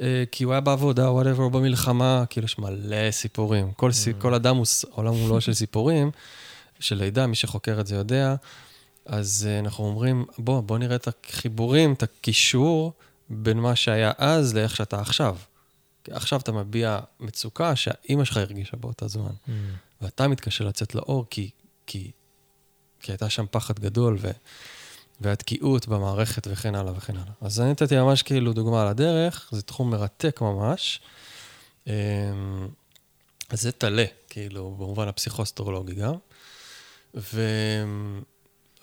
אה, 0.00 0.24
כי 0.32 0.44
הוא 0.44 0.52
היה 0.52 0.60
בעבודה, 0.60 1.10
וואטאבר, 1.10 1.42
או 1.42 1.50
במלחמה, 1.50 2.24
כאילו 2.30 2.44
יש 2.44 2.58
מלא 2.58 3.10
סיפורים. 3.10 3.72
כל, 3.72 3.90
כל 4.18 4.34
אדם, 4.34 4.56
הוא, 4.56 4.66
העולם 4.92 5.14
הוא 5.14 5.28
לא 5.28 5.40
של 5.40 5.54
סיפורים, 5.54 6.10
של 6.80 6.96
לידה, 6.96 7.26
מי 7.26 7.34
שחוקר 7.34 7.80
את 7.80 7.86
זה 7.86 7.94
יודע. 7.94 8.34
אז 9.06 9.48
uh, 9.48 9.64
אנחנו 9.64 9.84
אומרים, 9.84 10.24
בוא, 10.38 10.60
בוא 10.60 10.78
נראה 10.78 10.96
את 10.96 11.08
החיבורים, 11.08 11.92
את 11.92 12.02
הקישור 12.02 12.92
בין 13.30 13.60
מה 13.60 13.76
שהיה 13.76 14.12
אז 14.18 14.54
לאיך 14.54 14.76
שאתה 14.76 15.00
עכשיו. 15.00 15.36
כי 16.04 16.12
עכשיו 16.12 16.40
אתה 16.40 16.52
מביע 16.52 16.98
מצוקה 17.20 17.76
שהאימא 17.76 18.24
שלך 18.24 18.36
הרגישה 18.36 18.76
באותה 18.76 19.08
זמן, 19.08 19.30
mm. 19.48 19.50
ואתה 20.00 20.28
מתקשה 20.28 20.64
לצאת 20.64 20.94
לאור 20.94 21.26
כי, 21.30 21.50
כי, 21.86 22.10
כי 23.00 23.12
הייתה 23.12 23.30
שם 23.30 23.44
פחד 23.50 23.78
גדול 23.78 24.16
ו, 24.20 24.30
והתקיעות 25.20 25.88
במערכת 25.88 26.46
וכן 26.50 26.74
הלאה 26.74 26.92
וכן 26.96 27.16
הלאה. 27.16 27.32
אז 27.40 27.60
אני 27.60 27.70
נתתי 27.70 27.96
ממש 27.96 28.22
כאילו 28.22 28.52
דוגמה 28.52 28.82
על 28.82 28.88
הדרך, 28.88 29.48
זה 29.52 29.62
תחום 29.62 29.90
מרתק 29.90 30.40
ממש. 30.40 31.00
אמ, 31.86 31.92
אז 33.48 33.62
זה 33.62 33.72
טלה, 33.72 34.04
כאילו, 34.28 34.70
במובן 34.70 35.08
הפסיכוסטרולוגי 35.08 35.94
גם. 35.94 36.14
ו... 37.14 37.40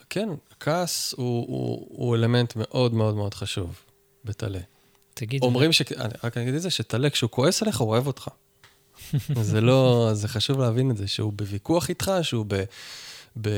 כן, 0.10 0.30
כעס 0.60 1.14
הוא, 1.18 1.48
הוא, 1.48 1.88
הוא 1.90 2.16
אלמנט 2.16 2.54
מאוד 2.56 2.94
מאוד 2.94 3.16
מאוד 3.16 3.34
חשוב 3.34 3.80
בטלה. 4.26 4.60
תגיד... 5.14 5.44
אומרים 5.44 5.72
ש... 5.72 5.82
רק 6.24 6.38
אני 6.38 6.44
אגיד 6.44 6.56
את 6.56 6.62
זה, 6.62 6.70
שטלה, 6.70 7.10
כשהוא 7.10 7.30
כועס 7.30 7.62
עליך, 7.62 7.78
הוא 7.78 7.90
אוהב 7.90 8.08
אותך. 8.08 8.30
זה 9.42 9.62
לא... 9.62 10.10
זה 10.14 10.28
חשוב 10.28 10.60
להבין 10.60 10.92
את 10.92 10.98
זה, 10.98 11.08
שהוא 11.08 11.34
בוויכוח 11.34 11.90
איתך, 11.90 12.12
שהוא 12.22 12.46
ב... 12.48 12.64
ב... 13.42 13.50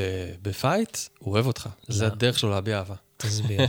בפייט, 0.41 0.97
הוא 1.19 1.33
אוהב 1.33 1.45
אותך. 1.47 1.69
זה 1.87 2.07
הדרך 2.07 2.39
שלו 2.39 2.49
להביע 2.49 2.77
אהבה. 2.77 2.95
תסביר. 3.17 3.59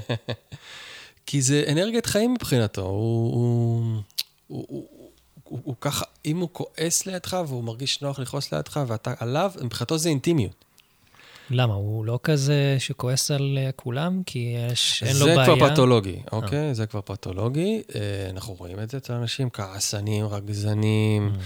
כי 1.26 1.42
זה 1.42 1.64
אנרגיית 1.72 2.06
חיים 2.06 2.34
מבחינתו. 2.34 2.82
הוא, 2.82 3.32
הוא, 3.34 4.02
הוא, 4.46 4.66
הוא, 4.68 4.88
הוא, 5.44 5.60
הוא 5.64 5.74
ככה, 5.80 6.04
אם 6.24 6.38
הוא 6.38 6.48
כועס 6.52 7.06
לידך 7.06 7.36
והוא 7.48 7.64
מרגיש 7.64 8.02
נוח 8.02 8.18
לכעוס 8.18 8.52
לידך 8.52 8.80
ואתה 8.86 9.14
עליו, 9.18 9.52
מבחינתו 9.62 9.98
זה 9.98 10.08
אינטימיות. 10.08 10.65
למה? 11.50 11.74
הוא 11.74 12.04
לא 12.04 12.18
כזה 12.22 12.76
שכועס 12.78 13.30
על 13.30 13.58
אה, 13.60 13.72
כולם? 13.72 14.22
כי 14.26 14.56
יש, 14.72 15.02
אין 15.02 15.16
לו 15.16 15.26
בעיה? 15.26 15.46
זה 15.46 15.52
כבר 15.56 15.70
פתולוגי, 15.70 16.16
אה. 16.16 16.22
אוקיי? 16.32 16.74
זה 16.74 16.86
כבר 16.86 17.00
פתולוגי. 17.00 17.82
אה, 17.94 18.30
אנחנו 18.30 18.54
רואים 18.54 18.80
את 18.80 18.90
זה 18.90 18.96
אצל 18.96 19.12
אנשים, 19.12 19.50
כעסנים, 19.50 20.26
רגזנים. 20.26 21.36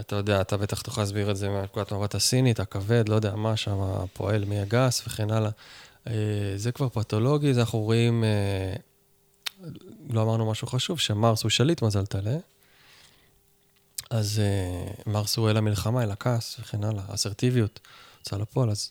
אתה 0.00 0.16
יודע, 0.16 0.40
אתה 0.40 0.56
בטח 0.56 0.82
תוכל 0.82 1.00
להסביר 1.00 1.30
את 1.30 1.36
זה 1.36 1.48
מנקודת 1.48 1.92
מבט 1.92 2.14
הסינית, 2.14 2.60
הכבד, 2.60 3.08
לא 3.08 3.14
יודע 3.14 3.34
מה 3.34 3.56
שם 3.56 3.78
פועל, 4.12 4.44
מי 4.44 4.60
הגס 4.60 5.02
וכן 5.06 5.30
הלאה. 5.30 5.50
זה 6.56 6.72
כבר 6.74 6.88
פתולוגי, 6.88 7.54
זה 7.54 7.60
אנחנו 7.60 7.78
רואים, 7.78 8.24
לא 10.10 10.22
אמרנו 10.22 10.50
משהו 10.50 10.66
חשוב, 10.66 11.00
שמרס 11.00 11.42
הוא 11.42 11.50
שליט 11.50 11.82
מזל 11.82 12.06
טלה. 12.06 12.36
אז 14.10 14.42
מרס 15.06 15.36
הוא 15.36 15.50
אל 15.50 15.56
המלחמה, 15.56 16.02
אל 16.02 16.10
הכעס 16.10 16.56
וכן 16.60 16.84
הלאה, 16.84 17.02
אסרטיביות, 17.08 17.80
הוצאה 18.18 18.38
לפועל, 18.38 18.70
אז 18.70 18.90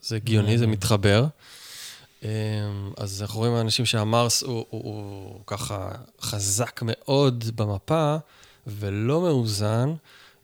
זה, 0.00 0.16
הגיוני, 0.16 0.58
זה 0.58 0.66
מתחבר. 0.66 1.26
אמ, 2.22 2.28
אז 2.96 3.22
אנחנו 3.22 3.40
רואים 3.40 3.56
אנשים 3.56 3.86
שהמרס 3.86 4.42
הוא, 4.42 4.66
הוא, 4.70 4.82
הוא 4.84 5.40
ככה 5.46 5.90
חזק 6.20 6.80
מאוד 6.82 7.44
במפה, 7.56 8.16
ולא 8.66 9.20
מאוזן, 9.20 9.94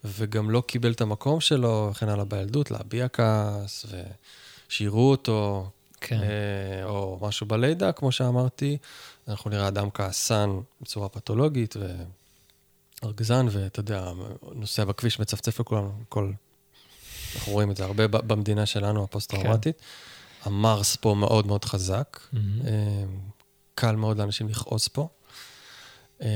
וגם 0.05 0.51
לא 0.51 0.63
קיבל 0.67 0.93
את 0.93 1.01
המקום 1.01 1.41
שלו, 1.41 1.89
וכן 1.91 2.09
הלאה 2.09 2.25
בילדות, 2.25 2.71
להביע 2.71 3.09
כעס, 3.09 3.87
ושיראו 4.69 5.11
אותו, 5.11 5.71
כן. 6.01 6.21
אה, 6.23 6.85
או 6.85 7.19
משהו 7.23 7.47
בלידה, 7.47 7.93
כמו 7.93 8.13
שאמרתי. 8.13 8.77
אנחנו 9.29 9.51
נראה 9.51 9.69
אדם 9.69 9.91
כעסן 9.91 10.51
בצורה 10.81 11.09
פתולוגית, 11.09 11.77
וארגזן, 13.03 13.47
ואתה 13.51 13.81
יודע, 13.81 14.13
נוסע 14.55 14.85
בכביש, 14.85 15.21
מצפצף 15.21 15.61
לכולם, 15.61 15.91
כל 16.09 16.31
אנחנו 17.37 17.53
רואים 17.53 17.71
את 17.71 17.77
זה 17.77 17.85
הרבה 17.85 18.07
במדינה 18.07 18.67
שלנו, 18.67 19.05
הפוסט-טראומטית. 19.05 19.79
כן. 19.79 19.85
המרס 20.51 20.97
פה 20.97 21.15
מאוד 21.15 21.47
מאוד 21.47 21.65
חזק. 21.65 22.21
Mm-hmm. 22.35 22.37
קל 23.75 23.97
מאוד 23.97 24.19
לאנשים 24.19 24.49
לכעוס 24.49 24.89
פה. 24.89 25.09
אמ, 26.23 26.29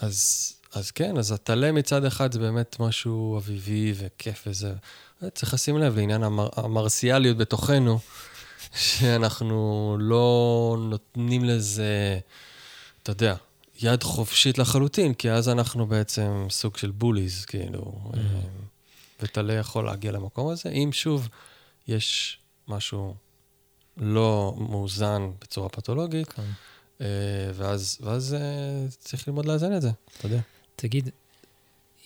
אז, 0.00 0.52
אז 0.72 0.90
כן, 0.90 1.18
אז 1.18 1.32
הטלה 1.32 1.72
מצד 1.72 2.04
אחד 2.04 2.32
זה 2.32 2.38
באמת 2.38 2.76
משהו 2.80 3.38
אביבי 3.38 3.94
וכיף 3.96 4.44
וזה. 4.46 4.74
צריך 5.34 5.54
לשים 5.54 5.78
לב 5.78 5.96
לעניין 5.96 6.22
המר, 6.22 6.48
המרסיאליות 6.56 7.36
בתוכנו, 7.36 7.98
שאנחנו 8.74 9.96
לא 10.00 10.76
נותנים 10.80 11.44
לזה, 11.44 12.18
אתה 13.02 13.10
יודע, 13.10 13.34
יד 13.82 14.02
חופשית 14.02 14.58
לחלוטין, 14.58 15.14
כי 15.14 15.30
אז 15.30 15.48
אנחנו 15.48 15.86
בעצם 15.86 16.46
סוג 16.50 16.76
של 16.76 16.90
בוליז, 16.90 17.44
כאילו. 17.44 18.10
Mm-hmm. 18.12 18.18
וטלה 19.24 19.52
יכול 19.52 19.84
להגיע 19.84 20.12
למקום 20.12 20.48
הזה. 20.48 20.70
אם 20.70 20.90
שוב 20.92 21.28
יש 21.88 22.38
משהו 22.68 23.14
לא 23.96 24.54
מאוזן 24.58 25.30
בצורה 25.40 25.68
פתולוגית, 25.68 26.28
כן. 26.32 26.42
אה, 27.00 27.06
ואז, 27.54 27.98
ואז 28.00 28.34
אה, 28.34 28.86
צריך 28.98 29.28
ללמוד 29.28 29.46
לאזן 29.46 29.76
את 29.76 29.82
זה, 29.82 29.90
אתה 30.18 30.26
יודע. 30.26 30.40
תגיד, 30.76 31.10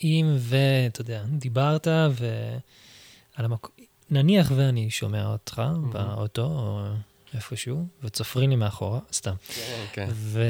אם 0.04 0.36
ואתה 0.38 1.00
יודע, 1.00 1.24
דיברת 1.28 1.86
ועל 1.86 3.44
המקום, 3.44 3.70
נניח 4.10 4.52
ואני 4.56 4.90
שומע 4.90 5.26
אותך 5.26 5.58
mm-hmm. 5.58 5.92
באוטו 5.92 6.44
או 6.44 6.86
איפשהו, 7.34 7.86
וצופרים 8.02 8.50
לי 8.50 8.56
מאחורה, 8.56 9.00
סתם. 9.12 9.34
כן, 9.48 9.84
כן. 9.92 10.08
ו... 10.12 10.42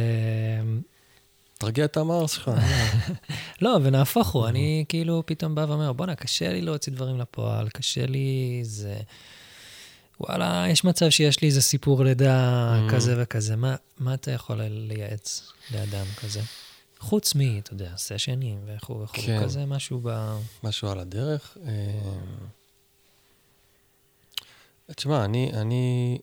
תרגיע 1.59 1.85
את 1.85 1.97
המרס 1.97 2.31
שלך. 2.31 2.51
לא, 3.63 3.79
ונהפוך 3.83 4.29
הוא, 4.29 4.49
אני 4.49 4.85
כאילו 4.89 5.23
פתאום 5.27 5.55
בא 5.55 5.67
ואומר, 5.69 5.93
בואנה, 5.93 6.15
קשה 6.15 6.53
לי 6.53 6.61
להוציא 6.61 6.93
דברים 6.93 7.19
לפועל, 7.19 7.69
קשה 7.69 8.07
לי 8.07 8.61
זה... 8.63 8.97
וואלה, 10.21 10.65
יש 10.69 10.85
מצב 10.85 11.11
שיש 11.11 11.43
לי 11.43 11.49
איזה 11.49 11.63
סיפור 11.63 12.05
לידה 12.05 12.75
mm. 12.75 12.93
כזה 12.93 13.15
וכזה. 13.19 13.57
מה, 13.57 13.77
מה 13.99 14.15
אתה 14.15 14.31
יכול 14.31 14.63
לייעץ 14.63 15.53
לאדם 15.75 16.07
כזה? 16.23 16.41
חוץ 16.99 17.35
מ, 17.35 17.59
אתה 17.59 17.73
יודע, 17.73 17.91
סשנים 17.97 18.59
וכו' 18.67 19.01
וכו', 19.01 19.23
כן. 19.23 19.43
כזה 19.43 19.67
משהו 19.67 20.01
ב... 20.03 20.39
משהו 20.63 20.89
על 20.89 20.99
הדרך. 20.99 21.57
אה, 21.67 21.73
תשמע, 24.97 25.25
אני, 25.25 25.51
אני, 25.55 26.19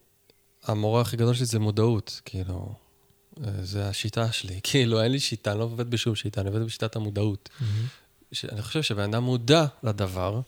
המורה 0.64 1.00
הכי 1.00 1.16
גדול 1.16 1.34
שלי 1.34 1.46
זה 1.46 1.58
מודעות, 1.58 2.20
כאילו. 2.24 2.85
זה 3.62 3.88
השיטה 3.88 4.32
שלי. 4.32 4.60
כאילו, 4.70 5.02
אין 5.02 5.12
לי 5.12 5.20
שיטה, 5.20 5.50
אני 5.50 5.58
לא 5.58 5.64
עובד 5.64 5.90
בשום 5.90 6.14
שיטה, 6.14 6.40
אני 6.40 6.48
עובד 6.48 6.62
בשיטת 6.62 6.96
המודעות. 6.96 7.48
Mm-hmm. 7.48 8.48
אני 8.52 8.62
חושב 8.62 8.82
שבן 8.82 9.14
אדם 9.14 9.22
מודע 9.22 9.66
לדבר, 9.82 10.40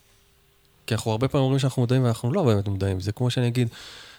כי 0.86 0.94
אנחנו 0.94 1.10
הרבה 1.10 1.28
פעמים 1.28 1.44
אומרים 1.44 1.58
שאנחנו 1.58 1.82
מודעים 1.82 2.04
ואנחנו 2.04 2.32
לא 2.32 2.42
באמת 2.42 2.68
מודעים. 2.68 3.00
זה 3.00 3.12
כמו 3.12 3.30
שאני 3.30 3.48
אגיד, 3.48 3.68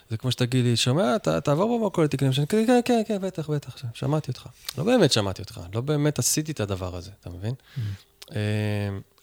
זה 0.09 0.17
כמו 0.17 0.31
שתגיד 0.31 0.65
לי, 0.65 0.77
שומע, 0.77 1.17
ת, 1.17 1.27
תעבור 1.27 1.79
במכולת 1.79 2.11
תקנים, 2.11 2.33
שאני 2.33 2.47
כן, 2.47 2.65
כן, 2.67 2.81
כן, 2.85 3.01
כן, 3.07 3.21
בטח, 3.21 3.49
בטח, 3.49 3.75
שמעתי 3.93 4.31
אותך. 4.31 4.47
לא 4.77 4.83
באמת 4.83 5.11
שמעתי 5.11 5.41
אותך, 5.41 5.61
לא 5.73 5.81
באמת 5.81 6.19
עשיתי 6.19 6.51
את 6.51 6.59
הדבר 6.59 6.95
הזה, 6.95 7.11
אתה 7.21 7.29
מבין? 7.29 7.53
Mm-hmm. 7.53 8.31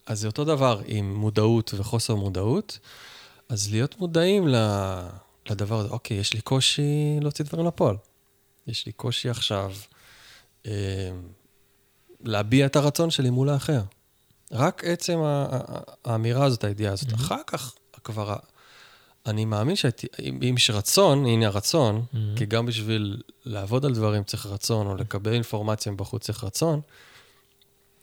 אז 0.06 0.20
זה 0.20 0.26
אותו 0.26 0.44
דבר 0.44 0.80
עם 0.86 1.14
מודעות 1.14 1.74
וחוסר 1.76 2.14
מודעות. 2.14 2.78
אז 3.48 3.70
להיות 3.70 3.98
מודעים 3.98 4.48
לדבר 5.50 5.78
הזה, 5.78 5.88
אוקיי, 5.88 6.16
יש 6.16 6.34
לי 6.34 6.40
קושי 6.40 7.18
להוציא 7.20 7.44
דברים 7.44 7.66
לפועל. 7.66 7.96
יש 8.66 8.86
לי 8.86 8.92
קושי 8.92 9.28
עכשיו 9.28 9.72
אה, 10.66 11.10
להביע 12.24 12.66
את 12.66 12.76
הרצון 12.76 13.10
שלי 13.10 13.30
מול 13.30 13.48
האחר. 13.48 13.82
רק 14.52 14.84
עצם 14.84 15.18
האמירה 16.04 16.44
הזאת, 16.44 16.64
הידיעה 16.64 16.92
הזאת. 16.92 17.08
Mm-hmm. 17.08 17.14
אחר 17.14 17.40
כך 17.46 17.74
כבר, 18.04 18.36
אני 19.26 19.44
מאמין 19.44 19.76
שאם 19.76 20.56
יש 20.56 20.70
רצון, 20.70 21.26
הנה 21.26 21.46
הרצון, 21.46 22.04
mm-hmm. 22.04 22.16
כי 22.36 22.46
גם 22.46 22.66
בשביל 22.66 23.22
לעבוד 23.44 23.84
על 23.84 23.94
דברים 23.94 24.24
צריך 24.24 24.46
רצון, 24.46 24.86
או 24.86 24.96
לקבל 24.96 25.32
אינפורמציה 25.32 25.92
מבחוץ 25.92 26.24
צריך 26.24 26.44
רצון, 26.44 26.80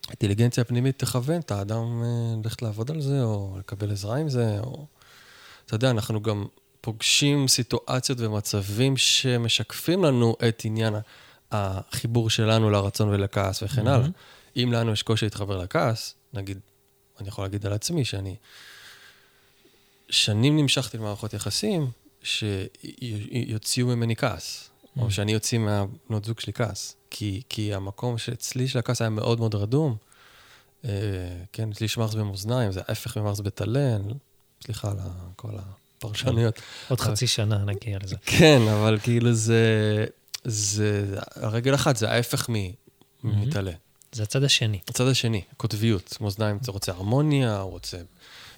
האינטליגנציה 0.07 0.61
הפנימית 0.61 0.99
תכוון 0.99 1.39
את 1.39 1.51
האדם 1.51 2.03
אה, 2.03 2.35
ללכת 2.43 2.61
לעבוד 2.61 2.91
על 2.91 3.01
זה, 3.01 3.23
או 3.23 3.55
לקבל 3.59 3.91
עזרה 3.91 4.17
עם 4.17 4.29
זה, 4.29 4.59
או 4.59 4.85
אתה 5.65 5.75
יודע, 5.75 5.89
אנחנו 5.89 6.21
גם 6.21 6.45
פוגשים 6.83 7.47
סיטואציות 7.47 8.19
ומצבים 8.19 8.97
שמשקפים 8.97 10.03
לנו 10.03 10.35
את 10.47 10.61
עניין 10.65 10.93
החיבור 11.51 12.29
שלנו 12.29 12.69
לרצון 12.69 13.09
ולכעס 13.09 13.63
וכן 13.63 13.87
הלאה. 13.87 14.07
אם 14.55 14.69
לנו 14.73 14.91
יש 14.91 15.03
קושי 15.03 15.25
להתחבר 15.25 15.57
לכעס, 15.57 16.15
נגיד, 16.33 16.59
אני 17.19 17.27
יכול 17.27 17.45
להגיד 17.45 17.65
על 17.65 17.73
עצמי 17.73 18.05
שאני 18.05 18.35
שנים 20.09 20.57
נמשכתי 20.57 20.97
למערכות 20.97 21.33
יחסים 21.33 21.91
שיוציאו 22.23 23.87
ממני 23.87 24.15
כעס, 24.15 24.69
או 24.97 25.11
שאני 25.11 25.35
אוציא 25.35 25.59
מהבנות 25.59 26.25
זוג 26.25 26.39
שלי 26.39 26.53
כעס. 26.53 26.95
כי, 27.09 27.41
כי 27.49 27.73
המקום 27.73 28.17
שאצלי 28.17 28.67
של 28.67 28.79
הכעס 28.79 29.01
היה 29.01 29.09
מאוד 29.09 29.39
מאוד 29.39 29.55
רדום. 29.55 29.95
אה, 30.85 30.89
כן, 31.51 31.71
אצלי 31.71 31.85
יש 31.85 31.97
מרס 31.97 32.13
במאזניים, 32.13 32.71
זה 32.71 32.81
ההפך 32.87 33.17
ממרס 33.17 33.39
בטלן, 33.39 34.01
סליחה 34.63 34.91
על 34.91 34.97
כל 35.35 35.51
הפרשנויות. 36.05 36.61
עוד 36.89 37.01
חצי 37.01 37.27
שנה 37.27 37.57
נגיע 37.57 37.97
לזה. 38.03 38.15
כן, 38.25 38.61
אבל 38.73 38.99
כאילו 39.03 39.33
זה, 39.33 40.05
זה, 40.43 41.15
הרגל 41.35 41.75
אחת 41.75 41.97
זה 41.97 42.11
ההפך 42.11 42.49
מטלה. 43.23 43.71
זה 44.11 44.23
הצד 44.23 44.43
השני. 44.43 44.79
הצד 44.87 45.07
השני, 45.07 45.41
קוטביות. 45.57 46.17
מאזניים, 46.21 46.57
אתה 46.57 46.71
רוצה 46.71 46.91
הרמוניה, 46.91 47.61
רוצה 47.61 47.97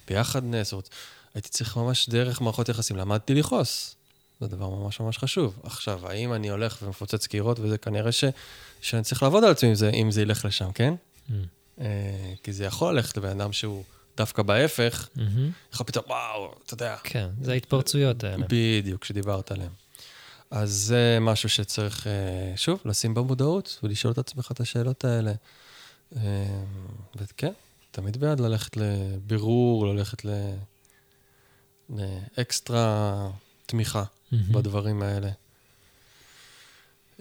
ביחדנס, 0.08 0.72
רוצה... 0.72 0.90
הייתי 1.34 1.48
צריך 1.48 1.76
ממש 1.76 2.08
דרך 2.08 2.40
מערכות 2.40 2.68
יחסים, 2.68 2.96
למדתי 2.96 3.34
לכעוס. 3.34 3.96
זה 4.40 4.46
דבר 4.46 4.70
ממש 4.70 5.00
ממש 5.00 5.18
חשוב. 5.18 5.58
עכשיו, 5.62 6.08
האם 6.08 6.32
אני 6.32 6.50
הולך 6.50 6.78
ומפוצץ 6.82 7.26
קירות, 7.26 7.60
וזה 7.60 7.78
כנראה 7.78 8.12
ש... 8.12 8.24
שאני 8.80 9.02
צריך 9.02 9.22
לעבוד 9.22 9.44
על 9.44 9.50
עצמי 9.50 9.68
אם 9.68 9.74
זה, 9.74 9.90
אם 9.90 10.10
זה 10.10 10.22
ילך 10.22 10.44
לשם, 10.44 10.72
כן? 10.72 10.94
Mm. 11.28 11.32
אה, 11.80 12.32
כי 12.42 12.52
זה 12.52 12.64
יכול 12.64 12.94
ללכת 12.94 13.16
לבן 13.16 13.40
אדם 13.40 13.52
שהוא 13.52 13.84
דווקא 14.16 14.42
בהפך. 14.42 15.08
יכול 15.72 15.86
פתאום, 15.86 16.04
וואו, 16.08 16.54
אתה 16.64 16.74
יודע. 16.74 16.96
כן, 17.04 17.28
זה 17.42 17.52
ההתפרצויות 17.52 18.24
האלה. 18.24 18.46
בדיוק, 18.48 19.04
שדיברת 19.04 19.52
עליהן. 19.52 19.70
אז 20.50 20.70
זה 20.70 21.18
משהו 21.20 21.48
שצריך, 21.48 22.06
אה, 22.06 22.56
שוב, 22.56 22.80
לשים 22.84 23.14
במודעות 23.14 23.78
ולשאול 23.82 24.12
את 24.12 24.18
עצמך 24.18 24.52
את 24.52 24.60
השאלות 24.60 25.04
האלה. 25.04 25.32
אה, 26.16 26.62
וכן, 27.16 27.52
תמיד 27.90 28.16
בעד 28.16 28.40
ללכת 28.40 28.76
לבירור, 28.76 29.86
ללכת 29.86 30.24
ל... 30.24 30.30
לאקסטרה 31.90 33.30
תמיכה. 33.66 34.04
בדברים 34.32 35.02
האלה. 35.02 35.30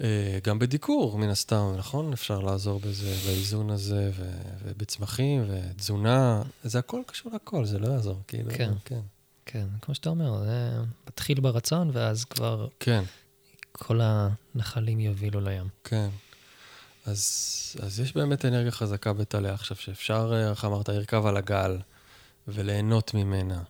אה, 0.03 0.39
גם 0.43 0.59
בדיקור, 0.59 1.17
מן 1.17 1.29
הסתם, 1.29 1.73
נכון? 1.77 2.13
אפשר 2.13 2.39
לעזור 2.39 2.79
בזה, 2.79 3.15
באיזון 3.25 3.69
הזה, 3.69 4.11
ו- 4.15 4.39
ובצמחים, 4.63 5.45
ותזונה, 5.49 6.41
זה 6.63 6.79
הכל 6.79 7.01
קשור 7.07 7.31
לכל, 7.35 7.65
זה 7.65 7.79
לא 7.79 7.87
יעזור, 7.87 8.21
כאילו. 8.27 8.51
כן, 8.53 8.73
כן. 8.85 8.99
כן, 9.45 9.65
כמו 9.81 9.95
שאתה 9.95 10.09
אומר, 10.09 10.43
זה 10.43 10.77
מתחיל 11.07 11.39
ברצון, 11.39 11.89
ואז 11.93 12.25
כבר... 12.25 12.67
כן. 12.79 13.03
כל 13.71 13.99
הנחלים 14.03 14.99
יובילו 14.99 15.41
לים. 15.41 15.67
כן. 15.83 16.09
אז, 17.05 17.75
אז 17.79 17.99
יש 17.99 18.13
באמת 18.13 18.45
אנרגיה 18.45 18.71
חזקה 18.71 19.13
בטלה 19.13 19.53
עכשיו, 19.53 19.77
שאפשר, 19.77 20.31
אה, 20.33 20.49
איך 20.49 20.65
אמרת, 20.65 20.89
לרכב 20.89 21.25
על 21.25 21.37
הגל 21.37 21.77
וליהנות 22.47 23.13
ממנה. 23.13 23.63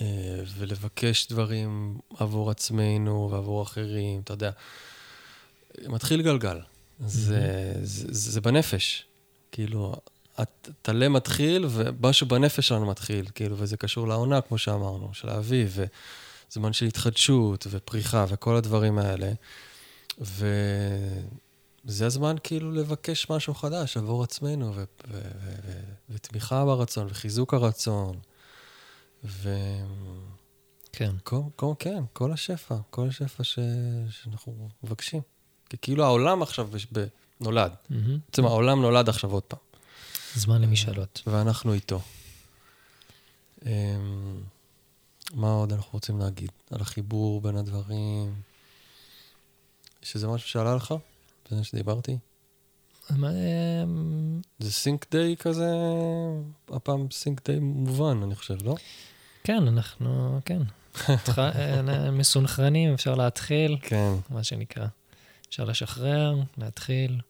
אה, 0.00 0.40
ולבקש 0.58 1.26
דברים 1.26 1.98
עבור 2.16 2.50
עצמנו 2.50 3.28
ועבור 3.32 3.62
אחרים, 3.62 4.20
אתה 4.20 4.32
יודע. 4.32 4.50
מתחיל 5.88 6.22
גלגל. 6.22 6.60
זה, 7.06 7.72
זה, 7.82 8.06
זה, 8.10 8.40
בנפש. 8.40 9.04
כאילו, 9.52 9.94
הטלה 10.36 11.08
מתחיל 11.08 11.66
ומשהו 11.70 12.26
בנפש 12.26 12.68
שלנו 12.68 12.86
מתחיל, 12.86 13.26
כאילו, 13.34 13.56
וזה 13.58 13.76
קשור 13.76 14.08
לעונה, 14.08 14.40
כמו 14.40 14.58
שאמרנו, 14.58 15.14
של 15.14 15.28
האביב, 15.28 15.78
וזמן 16.50 16.72
של 16.72 16.86
התחדשות 16.86 17.66
ופריחה 17.70 18.24
וכל 18.28 18.56
הדברים 18.56 18.98
האלה. 18.98 19.32
וזה 20.20 22.06
הזמן 22.06 22.36
כאילו 22.42 22.72
לבקש 22.72 23.30
משהו 23.30 23.54
חדש 23.54 23.96
עבור 23.96 24.22
עצמנו, 24.22 24.74
ו- 24.74 24.84
ו- 25.08 25.20
ו- 25.64 25.80
ותמיכה 26.10 26.64
ברצון, 26.64 27.06
וחיזוק 27.10 27.54
הרצון. 27.54 28.16
ו... 29.24 29.56
כן. 30.92 31.10
כל, 31.24 31.40
כל, 31.56 31.72
כן, 31.78 32.04
כל 32.12 32.32
השפע, 32.32 32.76
כל 32.90 33.08
השפע 33.08 33.44
ש... 33.44 33.58
שאנחנו 34.10 34.68
מבקשים. 34.82 35.20
כי 35.72 35.76
כאילו 35.80 36.04
העולם 36.04 36.42
עכשיו 36.42 36.68
ב... 36.92 37.04
נולד. 37.40 37.72
בעצם 37.90 38.44
mm-hmm. 38.44 38.46
העולם 38.46 38.82
נולד 38.82 39.08
עכשיו 39.08 39.32
עוד 39.32 39.42
פעם. 39.42 39.60
זמן 40.34 40.62
למשאלות. 40.62 41.22
ואנחנו 41.26 41.72
איתו. 41.72 42.00
אמ, 43.66 43.70
מה 45.34 45.52
עוד 45.52 45.72
אנחנו 45.72 45.90
רוצים 45.92 46.18
להגיד? 46.18 46.50
על 46.70 46.80
החיבור 46.80 47.40
בין 47.40 47.56
הדברים? 47.56 48.34
שזה 50.02 50.28
משהו 50.28 50.48
שעלה 50.48 50.74
לך? 50.74 50.94
זה 51.50 51.64
שדיברתי? 51.64 52.18
אמ, 53.10 54.40
זה 54.58 54.72
סינק 54.72 55.06
דיי 55.10 55.36
כזה, 55.36 55.70
הפעם 56.68 57.06
סינק 57.10 57.46
דיי 57.46 57.58
מובן, 57.58 58.20
אני 58.22 58.34
חושב, 58.34 58.56
לא? 58.64 58.74
כן, 59.44 59.68
אנחנו, 59.68 60.40
כן. 60.44 60.62
אה, 61.38 62.10
מסונכרנים, 62.10 62.94
אפשר 62.94 63.14
להתחיל. 63.14 63.78
כן. 63.82 64.12
מה 64.30 64.44
שנקרא. 64.44 64.86
אפשר 65.52 65.64
לשחרר, 65.64 66.34
להתחיל. 66.58 67.20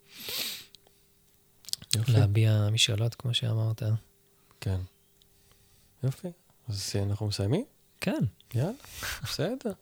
יופי. 1.96 2.12
להביע 2.12 2.68
משאלות, 2.72 3.14
כמו 3.14 3.34
שאמרת. 3.34 3.82
כן. 4.60 4.80
יופי. 6.02 6.28
אז 6.68 6.92
אנחנו 7.02 7.26
מסיימים? 7.26 7.64
כן. 8.00 8.24
יאללה, 8.54 8.72
בסדר. 9.22 9.72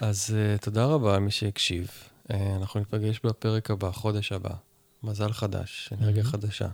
אז 0.00 0.34
uh, 0.34 0.62
תודה 0.64 0.84
רבה 0.84 1.16
למי 1.16 1.30
שהקשיב. 1.30 1.90
Uh, 2.28 2.34
אנחנו 2.56 2.80
ניפגש 2.80 3.20
בפרק 3.24 3.70
הבא, 3.70 3.90
חודש 3.90 4.32
הבא. 4.32 4.54
מזל 5.02 5.32
חדש, 5.32 5.90
אנרגיה 5.92 6.22
mm-hmm. 6.22 6.26
חדשה. 6.26 6.68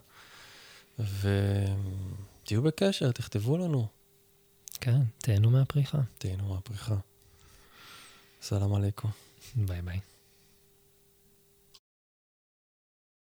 ותהיו 0.98 2.62
בקשר, 2.62 3.12
תכתבו 3.12 3.58
לנו. 3.58 3.86
כן, 4.80 5.00
תהנו 5.18 5.50
מהפריחה. 5.50 5.98
תהנו 6.18 6.54
מהפריחה. 6.54 6.96
סלאם 8.42 8.74
עליכום. 8.74 9.10
ביי 9.56 9.82
ביי. 9.82 10.00